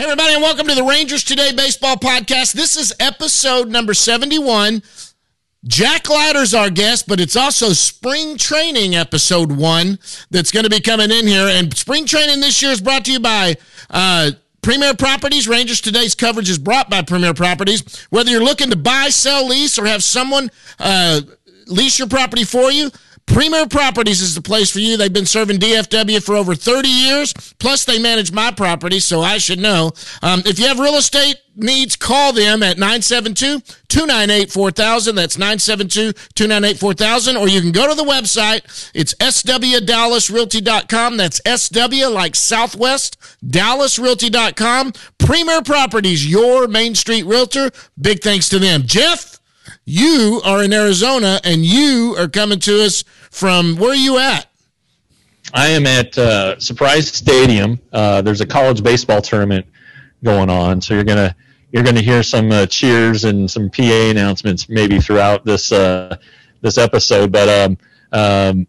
[0.00, 2.54] Hey, everybody, and welcome to the Rangers Today Baseball Podcast.
[2.54, 4.82] This is episode number 71.
[5.66, 9.98] Jack Leiter's our guest, but it's also spring training episode one
[10.30, 11.46] that's going to be coming in here.
[11.48, 13.56] And spring training this year is brought to you by
[13.90, 14.30] uh,
[14.62, 15.46] Premier Properties.
[15.46, 18.06] Rangers Today's coverage is brought by Premier Properties.
[18.08, 21.20] Whether you're looking to buy, sell, lease, or have someone uh,
[21.66, 22.90] lease your property for you,
[23.32, 24.96] Premier Properties is the place for you.
[24.96, 27.32] They've been serving DFW for over 30 years.
[27.60, 29.92] Plus, they manage my property, so I should know.
[30.20, 35.14] Um, if you have real estate needs, call them at 972 298 4000.
[35.14, 37.36] That's 972 298 4000.
[37.36, 38.62] Or you can go to the website.
[38.94, 41.16] It's swdallasrealty.com.
[41.16, 44.92] That's SW like Southwest, dallasrealty.com.
[45.18, 47.70] Premier Properties, your Main Street realtor.
[48.00, 48.82] Big thanks to them.
[48.84, 49.29] Jeff?
[49.92, 53.02] You are in Arizona and you are coming to us
[53.32, 54.46] from where are you at?
[55.52, 57.80] I am at uh, Surprise Stadium.
[57.92, 59.66] Uh, there's a college baseball tournament
[60.22, 61.34] going on, so you're gonna
[61.72, 66.16] you're gonna hear some uh, cheers and some PA announcements maybe throughout this uh,
[66.60, 67.32] this episode.
[67.32, 67.78] But um,
[68.12, 68.66] um,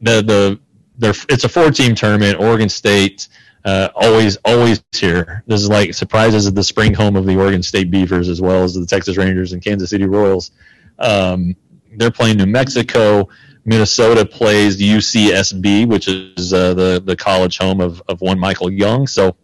[0.00, 0.60] the
[0.96, 2.38] the it's a four team tournament.
[2.38, 3.26] Oregon State
[3.64, 5.42] uh, always always here.
[5.46, 8.62] This is like surprises at the spring home of the Oregon State Beavers as well
[8.62, 10.50] as the Texas Rangers and Kansas City Royals.
[10.98, 11.56] Um,
[11.96, 13.28] they're playing New Mexico.
[13.64, 19.06] Minnesota plays UCSB, which is uh, the the college home of, of one Michael Young.
[19.06, 19.36] So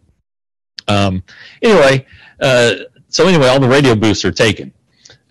[0.87, 1.23] um,
[1.61, 2.05] anyway,
[2.39, 2.73] uh,
[3.07, 4.71] so anyway, all the radio booths are taken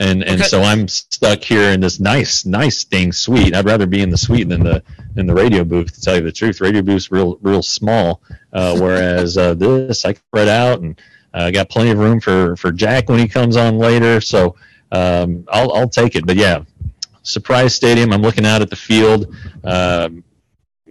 [0.01, 0.49] and and okay.
[0.49, 3.55] so I'm stuck here in this nice nice dang suite.
[3.55, 4.83] I'd rather be in the suite than the
[5.15, 5.95] than the radio booth.
[5.95, 8.23] To tell you the truth, radio booth's real real small,
[8.53, 11.01] uh, whereas uh, this I spread out and
[11.35, 14.23] uh, got plenty of room for for Jack when he comes on later.
[14.23, 14.57] So
[14.91, 16.27] um, I'll I'll take it.
[16.27, 16.65] But yeah,
[17.23, 18.13] surprise stadium.
[18.13, 19.35] I'm looking out at the field.
[19.63, 20.25] Um,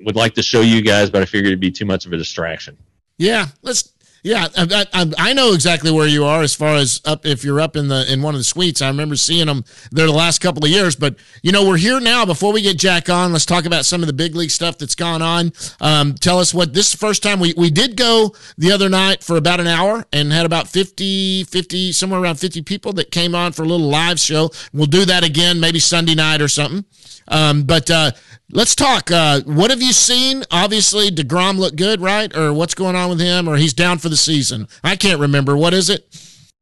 [0.05, 2.17] would like to show you guys, but I figured it'd be too much of a
[2.17, 2.77] distraction.
[3.17, 3.91] Yeah, let's
[4.23, 7.61] yeah, I, I, I, know exactly where you are as far as up if you're
[7.61, 8.81] up in the in one of the suites.
[8.81, 10.95] I remember seeing them there the last couple of years.
[10.95, 12.25] But you know, we're here now.
[12.25, 14.95] Before we get Jack on, let's talk about some of the big league stuff that's
[14.95, 15.53] gone on.
[15.79, 19.37] Um, tell us what this first time we we did go the other night for
[19.37, 23.53] about an hour and had about 50, 50 somewhere around 50 people that came on
[23.53, 24.49] for a little live show.
[24.73, 26.83] We'll do that again, maybe Sunday night or something.
[27.29, 28.11] Um, but uh,
[28.51, 29.11] let's talk.
[29.11, 30.43] Uh, what have you seen?
[30.51, 32.35] Obviously, Degrom looked good, right?
[32.35, 33.47] Or what's going on with him?
[33.47, 34.67] Or he's down for the season?
[34.83, 35.55] I can't remember.
[35.55, 36.05] What is it?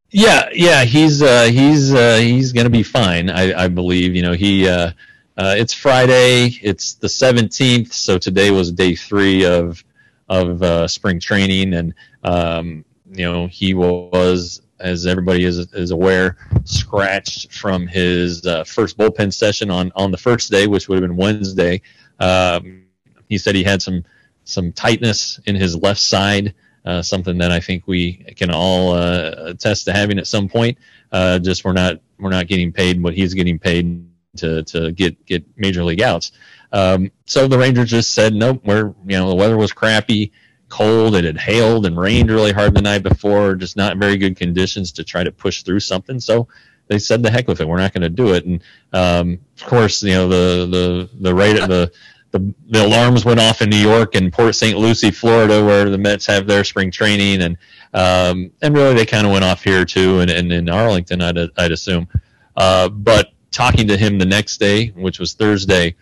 [0.10, 3.30] Yeah, yeah, he's uh, he's uh, he's gonna be fine.
[3.30, 4.16] I, I believe.
[4.16, 4.68] You know, he.
[4.68, 4.92] Uh,
[5.38, 6.58] uh, it's Friday.
[6.64, 9.84] It's the seventeenth, so today was day three of
[10.30, 11.94] of uh, spring training, and
[12.24, 18.98] um, you know he was as everybody is is aware, scratched from his uh, first
[18.98, 21.82] bullpen session on on the first day, which would have been Wednesday.
[22.20, 22.84] Um,
[23.30, 24.04] he said he had some
[24.44, 26.54] some tightness in his left side,
[26.86, 30.78] uh, something that I think we can all uh, attest to having at some point.
[31.12, 34.08] Uh, just we're not we're not getting paid what he's getting paid
[34.38, 36.32] to to get get major league outs.
[36.72, 38.62] Um, so the Rangers just said nope.
[38.66, 40.32] We're you know the weather was crappy
[40.70, 41.16] cold.
[41.16, 44.92] It had hailed and rained really hard the night before, just not very good conditions
[44.94, 46.20] to try to push through something.
[46.20, 46.48] So
[46.88, 47.68] they said the heck with it.
[47.68, 48.46] We're not going to do it.
[48.46, 48.64] And
[48.94, 51.92] um, of course, you know the the the rate the,
[52.32, 54.78] the the alarms went off in New York and Port St.
[54.78, 57.58] Lucie, Florida, where the Mets have their spring training, and
[57.94, 61.38] um, and really they kind of went off here too, and, and in Arlington, I'd
[61.58, 62.08] I'd assume.
[62.56, 65.96] Uh, but talking to him the next day, which was Thursday,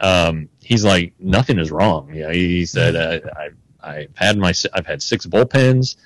[0.00, 2.12] um, he's like nothing is wrong.
[2.12, 3.50] Yeah, he, said I
[3.84, 5.96] I've had my I've had six bullpens.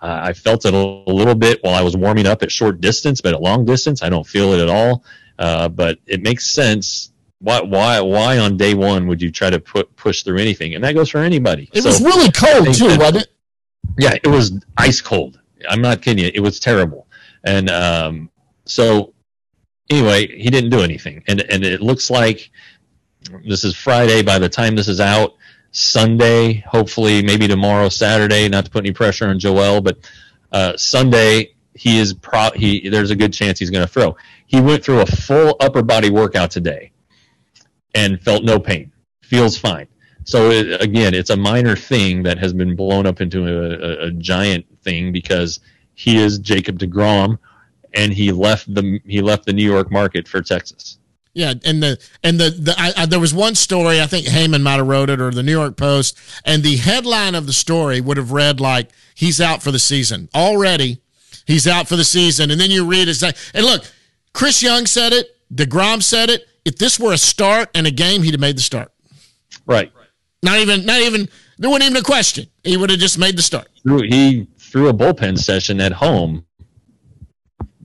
[0.00, 2.80] Uh, I felt it a, a, little bit while I was warming up at short
[2.80, 5.02] distance, but at long distance, I don't feel it at all.
[5.38, 7.10] Uh, but it makes sense.
[7.40, 10.74] Why, why, why on day one would you try to put push through anything?
[10.74, 11.68] And that goes for anybody.
[11.72, 13.28] It so, was really cold too, that, wasn't it?
[13.98, 15.40] Yeah, it was ice cold.
[15.68, 16.30] I'm not kidding you.
[16.32, 17.06] It was terrible.
[17.44, 18.30] And um,
[18.64, 19.14] so,
[19.90, 21.22] anyway, he didn't do anything.
[21.26, 22.50] And and it looks like
[23.44, 24.22] this is Friday.
[24.22, 25.34] By the time this is out,
[25.70, 28.48] Sunday, hopefully maybe tomorrow, Saturday.
[28.48, 29.98] Not to put any pressure on Joel, but
[30.52, 32.50] uh, Sunday he is pro.
[32.54, 34.16] He there's a good chance he's going to throw.
[34.46, 36.92] He went through a full upper body workout today,
[37.94, 38.92] and felt no pain.
[39.22, 39.86] Feels fine.
[40.24, 44.06] So it, again, it's a minor thing that has been blown up into a, a,
[44.08, 45.60] a giant thing because
[45.94, 47.38] he is Jacob Degrom,
[47.94, 50.98] and he left the he left the New York market for Texas.
[51.34, 54.62] Yeah, and the and the, the I, I, there was one story I think Heyman
[54.62, 58.00] might have wrote it or the New York Post, and the headline of the story
[58.00, 61.00] would have read like he's out for the season already.
[61.46, 63.22] He's out for the season, and then you read it.
[63.22, 63.84] Like, and look,
[64.34, 65.36] Chris Young said it.
[65.52, 66.46] Degrom said it.
[66.64, 68.92] If this were a start and a game, he'd have made the start.
[69.64, 69.90] Right.
[70.42, 70.84] Not even.
[70.84, 71.28] Not even.
[71.58, 72.46] There wasn't even a question.
[72.64, 73.68] He would have just made the start.
[73.84, 76.44] He threw a bullpen session at home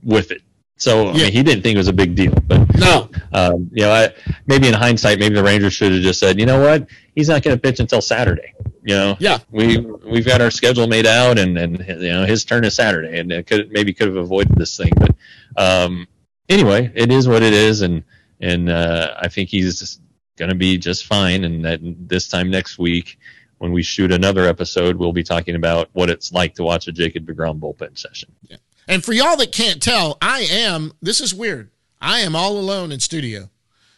[0.02, 0.42] with it.
[0.76, 3.84] So I mean, he didn't think it was a big deal, but no, um, you
[3.84, 4.12] know, I,
[4.46, 7.42] maybe in hindsight, maybe the Rangers should have just said, you know what, he's not
[7.42, 8.52] going to pitch until Saturday.
[8.82, 12.44] You know, yeah, we we've got our schedule made out, and and you know his
[12.44, 15.14] turn is Saturday, and it could maybe could have avoided this thing, but
[15.56, 16.06] um,
[16.48, 18.02] anyway, it is what it is, and
[18.40, 20.00] and uh, I think he's
[20.36, 23.18] going to be just fine, and that this time next week.
[23.58, 26.92] When we shoot another episode, we'll be talking about what it's like to watch a
[26.92, 28.30] Jacob DeGrom bullpen session.
[28.42, 28.56] Yeah.
[28.88, 31.70] And for y'all that can't tell, I am, this is weird.
[32.00, 33.48] I am all alone in studio.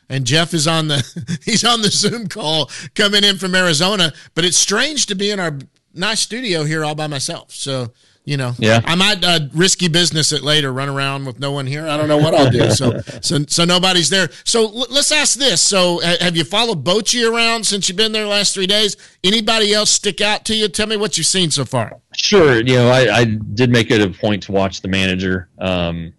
[0.08, 4.44] And Jeff is on the he's on the Zoom call coming in from Arizona, but
[4.44, 5.58] it's strange to be in our
[5.92, 7.52] nice studio here all by myself.
[7.52, 7.92] So
[8.26, 11.64] you know, yeah, I might uh, risky business it later, run around with no one
[11.66, 11.86] here.
[11.86, 12.66] I don't know what I'll do.
[12.76, 14.28] So, so, so nobody's there.
[14.44, 15.62] So l- let's ask this.
[15.62, 18.96] So, have you followed Bochy around since you've been there the last three days?
[19.22, 20.68] Anybody else stick out to you?
[20.68, 22.00] Tell me what you've seen so far.
[22.16, 22.56] Sure.
[22.56, 25.48] You know, I, I did make it a point to watch the manager.
[25.58, 26.12] Um,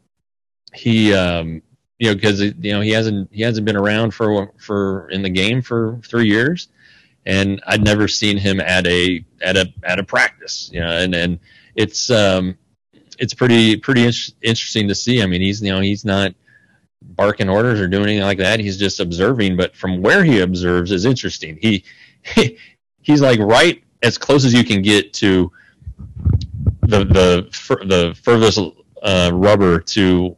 [0.74, 1.62] he, um,
[2.00, 5.30] you know, because you know he hasn't he hasn't been around for for in the
[5.30, 6.70] game for three years,
[7.28, 10.72] and I'd never seen him at a at a at a practice.
[10.74, 11.40] You know, and and
[11.76, 12.58] it's um,
[13.20, 15.22] it's pretty pretty in- interesting to see.
[15.22, 16.34] I mean, he's you know he's not
[17.02, 18.62] barking orders or doing anything like that.
[18.62, 19.58] He's just observing.
[19.58, 21.60] But from where he observes is interesting.
[21.62, 21.84] He,
[22.24, 22.58] he
[23.02, 25.52] he's like right as close as you can get to
[26.82, 27.50] the the
[27.86, 28.60] the furthest
[29.04, 30.38] uh, rubber to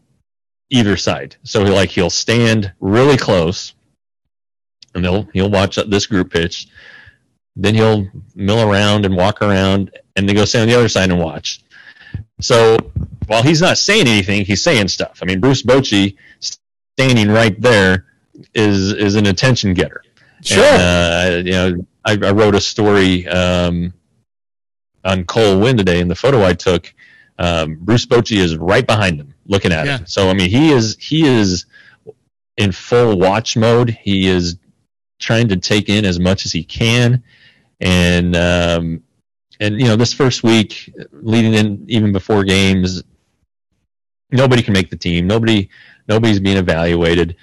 [0.71, 1.35] either side.
[1.43, 3.75] So he like he'll stand really close,
[4.93, 6.67] and he'll he'll watch this group pitch.
[7.55, 11.11] Then he'll mill around and walk around, and then go stand on the other side
[11.11, 11.61] and watch.
[12.41, 12.77] So
[13.27, 15.19] while he's not saying anything, he's saying stuff.
[15.21, 18.05] I mean, Bruce Bochy standing right there
[18.53, 20.03] is is an attention getter.
[20.41, 20.63] Sure.
[20.63, 23.93] And, uh, you know, I, I, wrote a story um,
[25.03, 26.93] on Cole Winn today, and the photo I took,
[27.37, 29.97] um, Bruce Bochy is right behind him, looking at yeah.
[29.97, 30.05] him.
[30.05, 31.65] So I mean, he is he is
[32.57, 33.89] in full watch mode.
[33.89, 34.57] He is
[35.19, 37.23] trying to take in as much as he can,
[37.79, 39.03] and um,
[39.59, 43.03] and you know this first week leading in even before games
[44.31, 45.27] nobody can make the team.
[45.27, 45.69] Nobody
[46.07, 47.35] nobody's being evaluated.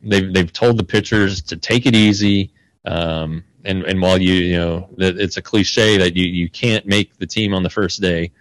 [0.00, 2.52] They've they've told the pitchers to take it easy.
[2.84, 7.16] Um, and and while you you know it's a cliche that you you can't make
[7.18, 8.32] the team on the first day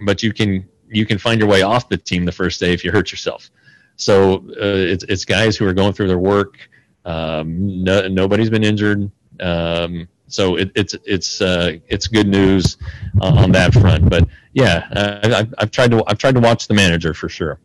[0.00, 2.84] but you can you can find your way off the team the first day if
[2.84, 3.50] you hurt yourself.
[3.96, 6.68] So uh, it's it's guys who are going through their work
[7.04, 9.10] um, no, nobody's been injured
[9.40, 12.76] um, so it, it's it's uh, it's good news
[13.20, 14.08] on that front.
[14.08, 17.58] But yeah, uh, I've, I've tried to I've tried to watch the manager for sure.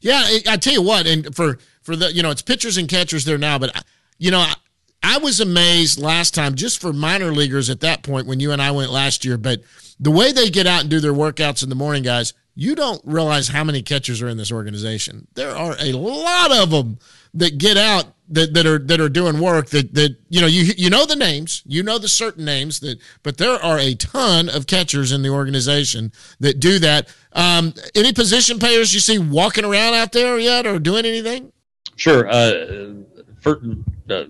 [0.00, 3.24] Yeah, I tell you what, and for for the you know it's pitchers and catchers
[3.24, 3.84] there now, but
[4.18, 4.54] you know I,
[5.02, 8.60] I was amazed last time just for minor leaguers at that point when you and
[8.60, 9.62] I went last year, but
[9.98, 13.00] the way they get out and do their workouts in the morning, guys, you don't
[13.04, 15.26] realize how many catchers are in this organization.
[15.34, 16.98] There are a lot of them
[17.38, 20.72] that get out that, that are that are doing work that that you know you
[20.76, 24.48] you know the names you know the certain names that but there are a ton
[24.48, 27.08] of catchers in the organization that do that.
[27.32, 31.52] Um, any position players you see walking around out there yet or doing anything?
[31.96, 32.28] Sure.
[32.28, 32.94] Uh,
[33.40, 33.60] for,
[34.10, 34.24] uh,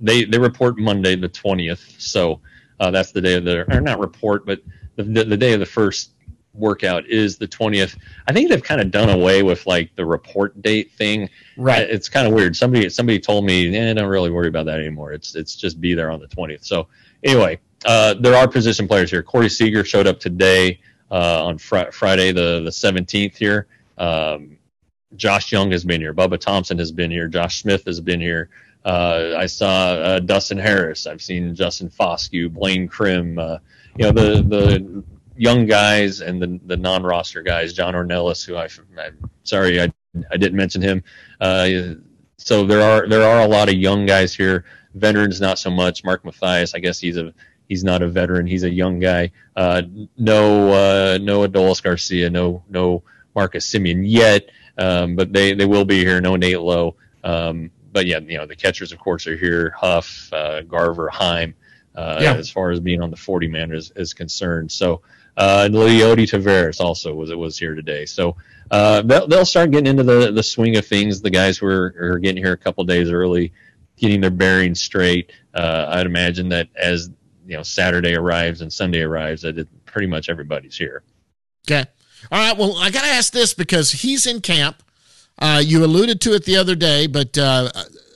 [0.00, 2.40] they they report monday the 20th so
[2.80, 4.60] uh, that's the day of the or not report but
[4.96, 6.12] the, the, the day of the first
[6.54, 7.96] workout is the 20th.
[8.26, 11.28] I think they've kind of done away with like the report date thing.
[11.56, 11.88] Right.
[11.88, 12.56] It's kind of weird.
[12.56, 15.12] Somebody somebody told me, eh, don't really worry about that anymore.
[15.12, 16.64] It's it's just be there on the 20th.
[16.64, 16.88] So
[17.22, 19.22] anyway, uh, there are position players here.
[19.22, 23.66] Corey Seager showed up today uh, on fr- Friday the the 17th here.
[23.96, 24.58] Um,
[25.16, 26.12] Josh Jung has been here.
[26.12, 27.28] Bubba Thompson has been here.
[27.28, 28.50] Josh Smith has been here.
[28.84, 31.06] Uh, I saw uh, Dustin Harris.
[31.06, 33.38] I've seen Justin Foscue, Blaine Crim.
[33.38, 33.58] Uh,
[33.96, 35.04] you know the the
[35.38, 38.68] young guys and the the non roster guys, John Ornelas, who I,
[39.00, 39.92] I'm sorry I
[40.30, 41.04] I didn't mention him.
[41.40, 41.68] Uh,
[42.36, 44.64] so there are there are a lot of young guys here.
[44.94, 46.04] Veterans not so much.
[46.04, 47.32] Mark Mathias, I guess he's a
[47.68, 48.46] he's not a veteran.
[48.46, 49.32] He's a young guy.
[49.56, 49.82] Uh,
[50.16, 52.30] no uh, no Adolis Garcia.
[52.30, 53.02] No no
[53.34, 54.50] Marcus Semien yet.
[54.78, 56.20] Um, but they, they will be here.
[56.20, 56.94] No Nate Lowe.
[57.24, 59.74] Um, but yeah, you know the catchers of course are here.
[59.76, 61.54] Huff, uh, Garver, Heim.
[61.94, 62.34] Uh, yeah.
[62.34, 65.02] As far as being on the 40 man is, is concerned, so
[65.38, 68.04] Uh, Leody Taveras also was was here today.
[68.04, 68.36] So
[68.72, 71.22] uh, they'll, they'll start getting into the, the swing of things.
[71.22, 73.52] The guys who are, are getting here a couple days early,
[73.96, 75.30] getting their bearings straight.
[75.54, 77.10] Uh, I'd imagine that as
[77.46, 81.04] you know Saturday arrives and Sunday arrives, that it, pretty much everybody's here.
[81.70, 81.88] Okay.
[82.32, 82.58] All right.
[82.58, 84.82] Well, I got to ask this because he's in camp.
[85.38, 87.70] Uh, you alluded to it the other day, but uh,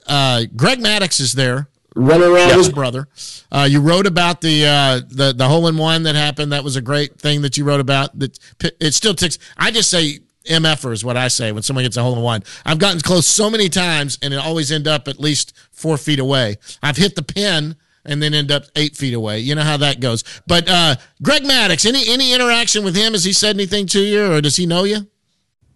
[0.07, 3.07] uh, Greg Maddux is there running around his brother.
[3.51, 6.51] Uh, you wrote about the uh, the the hole in one that happened.
[6.51, 8.17] That was a great thing that you wrote about.
[8.17, 8.37] That
[8.79, 9.39] it still ticks.
[9.57, 12.43] I just say MFer is what I say when someone gets a hole in one.
[12.65, 16.19] I've gotten close so many times and it always end up at least four feet
[16.19, 16.57] away.
[16.81, 19.39] I've hit the pin and then end up eight feet away.
[19.39, 20.23] You know how that goes.
[20.45, 23.13] But uh, Greg Maddux, any any interaction with him?
[23.13, 25.07] Has he said anything to you, or does he know you?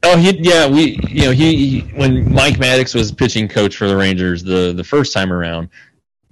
[0.04, 3.88] Oh, he yeah, we you know he, he when Mike Maddux was pitching coach for
[3.88, 5.70] the Rangers the the first time around,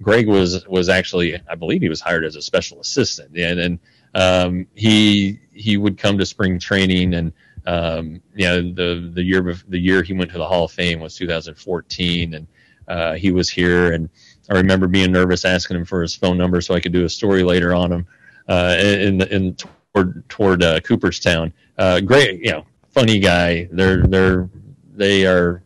[0.02, 3.78] Greg was was actually I believe he was hired as a special assistant, and and
[4.14, 7.32] um, he he would come to spring training and.
[7.68, 11.00] Um, you know the the year the year he went to the Hall of Fame
[11.00, 12.46] was 2014, and
[12.86, 13.92] uh, he was here.
[13.92, 14.08] And
[14.48, 17.08] I remember being nervous asking him for his phone number so I could do a
[17.08, 18.06] story later on him
[18.48, 21.52] uh, in in toward toward uh, Cooperstown.
[21.78, 23.68] Uh, great, you know, funny guy.
[23.72, 24.48] They're they're
[24.94, 25.62] they are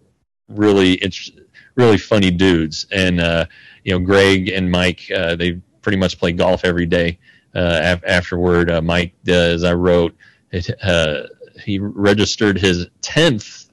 [0.48, 1.30] really it's
[1.74, 2.86] really funny dudes.
[2.90, 3.46] And uh,
[3.84, 7.18] you know, Greg and Mike, uh, they pretty much play golf every day.
[7.54, 10.14] Uh, af- afterward, uh, Mike as I wrote.
[10.52, 11.22] It, uh,
[11.64, 13.70] he registered his tenth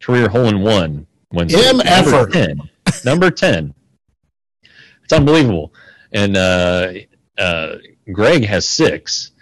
[0.00, 2.70] career hole in one when him number ten.
[3.04, 3.74] number ten.
[5.04, 5.72] It's unbelievable.
[6.12, 6.92] And uh,
[7.38, 7.76] uh,
[8.12, 9.32] Greg has six.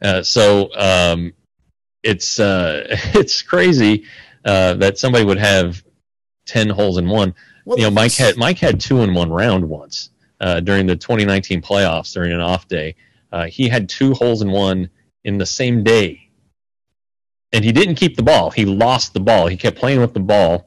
[0.00, 1.32] Uh, so um,
[2.02, 4.04] it's uh, it's crazy
[4.44, 5.82] uh, that somebody would have
[6.46, 7.34] ten holes in one.
[7.76, 10.10] You know, Mike had Mike had two in one round once
[10.40, 12.94] uh, during the 2019 playoffs during an off day.
[13.30, 14.88] Uh, he had two holes in one
[15.24, 16.30] in the same day,
[17.52, 18.50] and he didn't keep the ball.
[18.50, 19.48] He lost the ball.
[19.48, 20.66] He kept playing with the ball,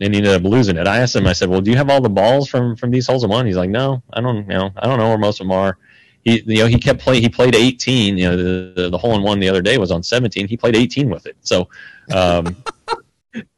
[0.00, 0.86] and he ended up losing it.
[0.86, 1.26] I asked him.
[1.26, 3.44] I said, "Well, do you have all the balls from from these holes in one?"
[3.44, 4.38] He's like, "No, I don't.
[4.50, 5.76] You know, I don't know where most of them are."
[6.24, 7.22] he you know he kept playing.
[7.22, 8.16] He played 18.
[8.16, 10.48] You know the, the, the hole in one the other day was on 17.
[10.48, 11.36] He played 18 with it.
[11.42, 11.68] So.
[12.10, 12.56] Um,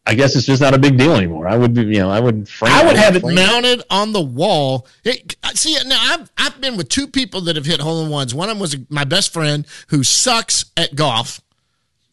[0.04, 1.46] I guess it's just not a big deal anymore.
[1.46, 2.48] I would, be, you know, I would.
[2.62, 4.88] I would have it mounted on the wall.
[5.04, 8.34] It, see, now I've I've been with two people that have hit hole in ones.
[8.34, 11.40] One of them was my best friend who sucks at golf,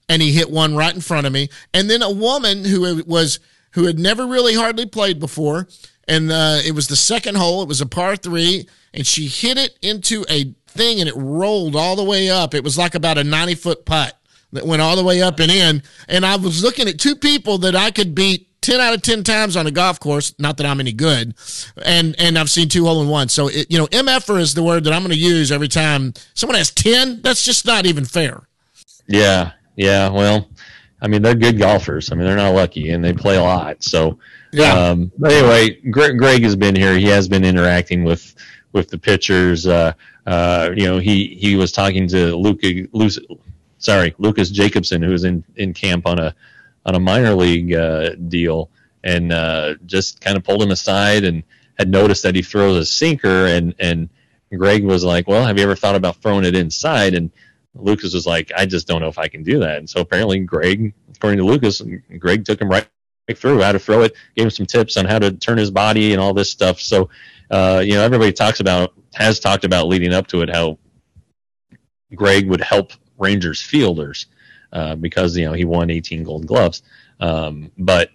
[0.08, 1.50] and he hit one right in front of me.
[1.74, 3.40] And then a woman who was
[3.72, 5.68] who had never really hardly played before,
[6.08, 7.64] and uh, it was the second hole.
[7.64, 11.76] It was a par three, and she hit it into a thing, and it rolled
[11.76, 12.54] all the way up.
[12.54, 14.17] It was like about a ninety foot putt
[14.54, 15.84] that went all the way up and in.
[16.08, 19.24] And I was looking at two people that I could beat 10 out of 10
[19.24, 20.34] times on a golf course.
[20.39, 21.36] Not that I'm any good.
[21.84, 23.30] And, and I've seen two hole in one.
[23.30, 26.13] So, it, you know, MFer is the word that I'm going to use every time
[26.34, 27.22] someone has 10.
[27.22, 28.48] That's just not even fair.
[29.08, 29.51] Yeah.
[29.75, 30.10] Yeah.
[30.10, 30.50] Well,
[31.01, 32.12] I mean, they're good golfers.
[32.12, 33.84] I mean, they're not lucky and they play a lot.
[33.84, 34.18] So,
[34.51, 34.74] yeah.
[34.74, 36.98] Um, but anyway, Greg, Greg, has been here.
[36.98, 38.34] He has been interacting with
[38.74, 39.68] with the pitchers.
[39.68, 39.94] Uh,
[40.25, 42.62] uh, you know, he he was talking to Luke,
[42.92, 43.13] Luke
[43.77, 46.36] sorry, Lucas Jacobson, who was in in camp on a
[46.86, 48.69] on a minor league uh, deal,
[49.03, 51.43] and uh, just kind of pulled him aside and
[51.77, 54.10] had noticed that he throws a sinker, and and
[54.55, 57.31] Greg was like, "Well, have you ever thought about throwing it inside?" And
[57.75, 60.39] Lucas was like, "I just don't know if I can do that." And so apparently,
[60.39, 61.81] Greg, according to Lucas,
[62.17, 62.88] Greg took him right
[63.36, 66.13] through how to throw it, gave him some tips on how to turn his body
[66.13, 66.79] and all this stuff.
[66.79, 67.10] So,
[67.51, 70.77] uh, you know, everybody talks about has talked about leading up to it how
[72.15, 74.28] Greg would help Rangers fielders
[74.74, 76.84] uh, because you know he won 18 Gold Gloves,
[77.20, 78.12] um, but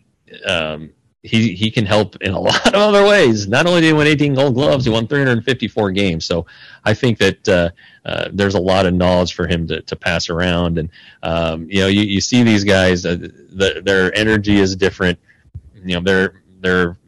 [0.47, 0.91] um,
[1.23, 3.49] he he can help in a lot of other ways.
[3.49, 6.25] Not only did he win 18 Gold Gloves, he won 354 games.
[6.25, 6.47] So
[6.85, 7.71] I think that uh,
[8.05, 10.91] uh, there's a lot of knowledge for him to, to pass around, and
[11.23, 15.19] um, you know you, you see these guys, uh, the, their energy is different.
[15.75, 16.99] You know they're they're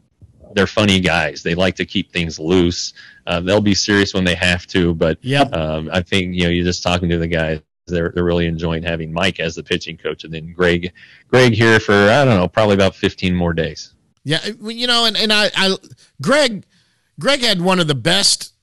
[0.55, 1.43] they're funny guys.
[1.43, 2.93] They like to keep things loose.
[3.27, 5.53] Uh, they'll be serious when they have to, but yep.
[5.55, 8.83] um, I think you know you're just talking to the guys they're they're really enjoying
[8.83, 10.93] having Mike as the pitching coach, and then Greg
[11.29, 13.95] Greg here for I don't know probably about 15 more days.
[14.25, 15.77] Yeah, you know, and and I, I
[16.23, 16.65] Greg
[17.19, 18.55] Greg had one of the best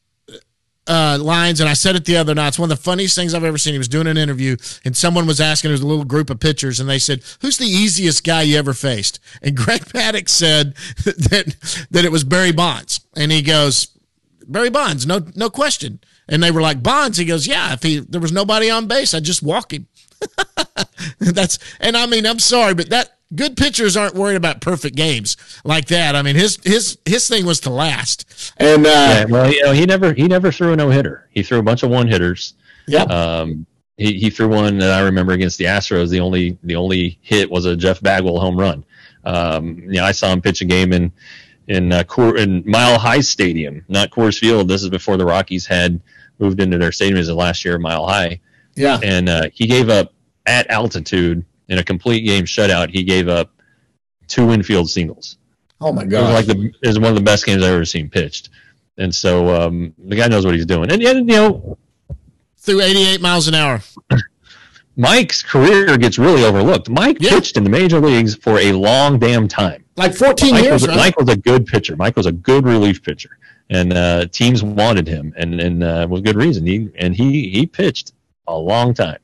[0.88, 2.50] uh, lines, and I said it the other night.
[2.50, 3.74] It's one of the funniest things I've ever seen.
[3.74, 5.72] He was doing an interview, and someone was asking.
[5.72, 9.20] A little group of pitchers, and they said, "Who's the easiest guy you ever faced?"
[9.42, 10.74] And Greg Maddux said
[11.06, 13.88] that that it was Barry Bonds, and he goes,
[14.48, 17.18] "Barry Bonds, no no question." And they were like, Bonds.
[17.18, 19.88] He goes, Yeah, if he there was nobody on base, I'd just walk him.
[21.20, 25.38] That's and I mean, I'm sorry, but that good pitchers aren't worried about perfect games
[25.63, 26.16] like that.
[26.16, 28.54] I mean, his his his thing was to last.
[28.58, 31.28] And uh, yeah, well, you know, he never he never threw a no hitter.
[31.32, 32.54] He threw a bunch of one hitters.
[32.88, 33.04] Yeah.
[33.04, 33.66] Um,
[33.98, 36.10] he, he threw one that I remember against the Astros.
[36.10, 38.84] The only the only hit was a Jeff Bagwell home run.
[39.24, 41.12] Um, you know, I saw him pitch a game in
[41.72, 44.68] in uh, Coor, in Mile High Stadium, not Coors Field.
[44.68, 46.01] This is before the Rockies had
[46.38, 48.42] moved into their stadium as the last year, Mile High.
[48.75, 50.13] Yeah, and uh, he gave up
[50.46, 52.90] at altitude in a complete game shutout.
[52.90, 53.51] He gave up
[54.28, 55.38] two infield singles.
[55.80, 56.20] Oh my god!
[56.20, 58.50] It was like the it was one of the best games I've ever seen pitched.
[58.98, 60.92] And so um, the guy knows what he's doing.
[60.92, 61.78] And, and you know,
[62.58, 63.82] through 88 miles an hour.
[64.98, 66.90] Mike's career gets really overlooked.
[66.90, 67.32] Mike yeah.
[67.32, 69.81] pitched in the major leagues for a long damn time.
[69.95, 70.98] Like 14 Mike years, was, right?
[70.98, 71.95] Mike was a good pitcher.
[71.95, 73.38] Mike was a good relief pitcher.
[73.69, 76.65] And uh, teams wanted him, and and uh, with good reason.
[76.65, 78.12] He and he he pitched
[78.45, 79.19] a long time,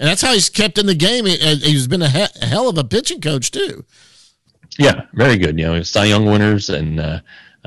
[0.00, 1.26] and that's how he's kept in the game.
[1.26, 3.84] He, has been a, he- a, hell of a pitching coach too.
[4.80, 5.56] Yeah, very good.
[5.60, 7.20] You know, Cy Young winners and uh,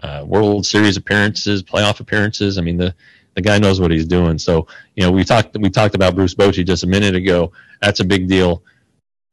[0.03, 2.57] uh, World Series appearances, playoff appearances.
[2.57, 2.93] I mean, the
[3.35, 4.37] the guy knows what he's doing.
[4.37, 7.51] So, you know, we talked we talked about Bruce Bochy just a minute ago.
[7.81, 8.63] That's a big deal.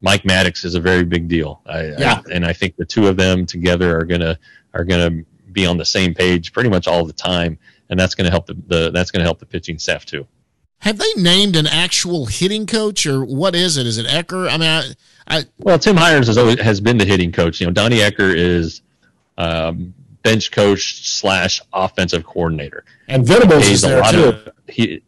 [0.04, 1.62] Mike Maddux is a very big deal.
[1.64, 2.20] I, yeah.
[2.26, 4.38] I, and I think the two of them together are gonna
[4.74, 7.58] are gonna be on the same page pretty much all the time,
[7.88, 10.26] and that's gonna help the, the that's gonna help the pitching staff too.
[10.80, 13.86] Have they named an actual hitting coach, or what is it?
[13.86, 14.46] Is it Ecker?
[14.46, 14.92] I mean, I,
[15.26, 17.58] I well, Tim Hyers has always has been the hitting coach.
[17.58, 18.82] You know, Donnie Ecker is
[19.38, 22.84] um, bench coach slash offensive coordinator.
[23.08, 24.24] And Venables is there too.
[24.24, 25.02] Of, he,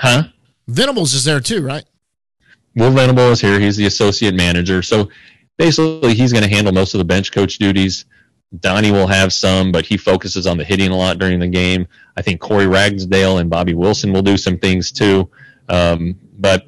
[0.00, 0.24] huh?
[0.66, 1.84] Venables is there too, right?
[2.74, 3.58] Will Venable is here.
[3.58, 4.82] He's the associate manager.
[4.82, 5.08] So
[5.58, 8.04] basically, he's going to handle most of the bench coach duties.
[8.58, 11.86] Donnie will have some, but he focuses on the hitting a lot during the game.
[12.16, 15.30] I think Corey Ragsdale and Bobby Wilson will do some things too.
[15.68, 16.66] Um, but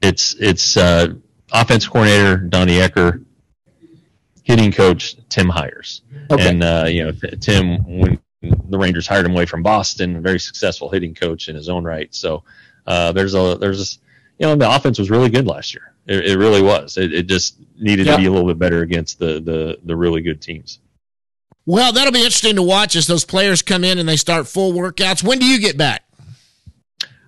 [0.00, 1.14] it's it's uh,
[1.52, 3.24] offensive coordinator Donnie Ecker,
[4.42, 6.02] hitting coach Tim Hyers.
[6.30, 6.48] Okay.
[6.48, 8.18] And uh, you know, Tim when
[8.68, 11.84] the Rangers hired him away from Boston, a very successful hitting coach in his own
[11.84, 12.12] right.
[12.12, 12.42] So
[12.86, 14.00] uh, there's a there's
[14.42, 15.94] you know the offense was really good last year.
[16.06, 16.96] It, it really was.
[16.96, 20.20] It, it just needed to be a little bit better against the the the really
[20.20, 20.80] good teams.
[21.64, 24.72] Well, that'll be interesting to watch as those players come in and they start full
[24.72, 25.22] workouts.
[25.22, 26.02] When do you get back?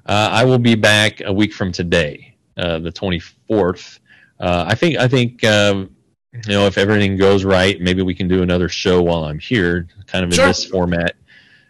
[0.05, 4.01] Uh, I will be back a week from today, uh, the 24th.
[4.41, 5.95] Uh, I think I think um,
[6.33, 9.87] you know, if everything goes right, maybe we can do another show while I'm here,
[10.09, 10.49] kind of in sure.
[10.49, 11.15] this format,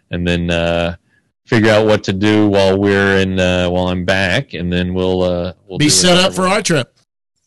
[0.09, 0.95] and then uh,
[1.45, 5.21] figure out what to do while we're in uh, while I'm back, and then we'll
[5.23, 6.97] uh, we'll be set up for our trip.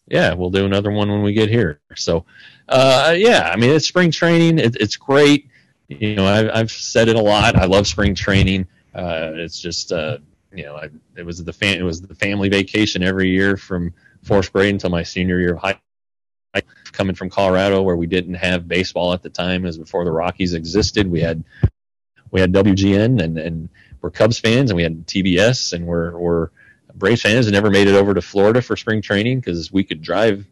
[0.06, 1.80] Yeah, we'll do another one when we get here.
[1.94, 2.24] So,
[2.68, 4.58] uh, yeah, I mean, it's spring training.
[4.58, 5.48] It, it's great.
[5.88, 7.56] You know, I've, I've said it a lot.
[7.56, 8.66] I love spring training.
[8.94, 10.18] Uh, it's just, uh,
[10.52, 13.92] you know, I, it was the fam- it was the family vacation every year from
[14.22, 15.78] fourth grade until my senior year of high
[16.92, 20.54] coming from Colorado where we didn't have baseball at the time as before the Rockies
[20.54, 21.08] existed.
[21.08, 21.44] We had
[22.30, 23.68] we had WGN and and
[24.00, 26.50] we're Cubs fans and we had TBS and we're we're
[26.94, 30.02] Braves fans and never made it over to Florida for spring training because we could
[30.02, 30.44] drive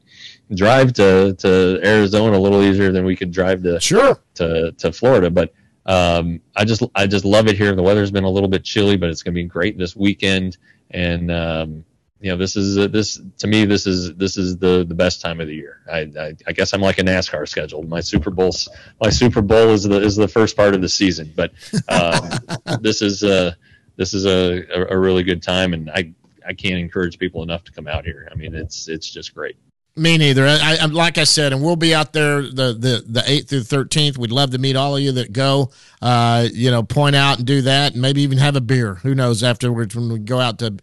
[0.54, 4.92] drive to, to Arizona a little easier than we could drive to sure to, to
[4.92, 5.30] Florida.
[5.30, 5.52] But
[5.84, 7.74] um, I just I just love it here.
[7.74, 10.56] The weather's been a little bit chilly, but it's going to be great this weekend.
[10.90, 11.84] And um,
[12.20, 13.66] you know, this is uh, this to me.
[13.66, 15.80] This is this is the the best time of the year.
[15.90, 17.82] I, I, I guess I'm like a NASCAR schedule.
[17.82, 18.52] My Super Bowl
[19.00, 21.52] my Super Bowl is the is the first part of the season, but
[21.88, 22.30] um,
[22.80, 23.52] this is uh
[23.96, 26.12] this is a, a, a really good time, and I
[26.46, 28.28] I can't encourage people enough to come out here.
[28.30, 29.56] I mean, it's it's just great.
[29.98, 30.46] Me neither.
[30.46, 33.62] I, I, like I said, and we'll be out there the the the eighth through
[33.62, 34.18] thirteenth.
[34.18, 35.70] We'd love to meet all of you that go.
[36.02, 38.96] Uh, you know, point out and do that, and maybe even have a beer.
[38.96, 40.76] Who knows afterwards when we go out to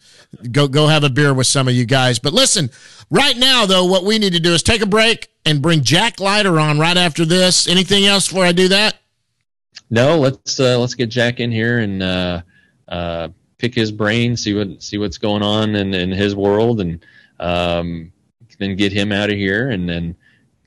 [0.51, 2.17] go go have a beer with some of you guys.
[2.17, 2.71] But listen,
[3.11, 6.19] right now though, what we need to do is take a break and bring Jack
[6.19, 7.67] Leiter on right after this.
[7.67, 8.95] Anything else before I do that?
[9.93, 12.41] No, let's uh, let's get Jack in here and uh,
[12.87, 17.05] uh, pick his brain, see what see what's going on in, in his world, and.
[17.39, 18.13] Um,
[18.63, 20.15] then get him out of here and then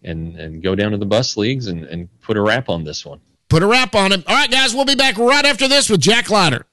[0.03, 3.05] and and go down to the bus leagues and, and put a wrap on this
[3.05, 3.21] one.
[3.49, 4.25] Put a wrap on him.
[4.27, 6.67] All right, guys, we'll be back right after this with Jack Leiter.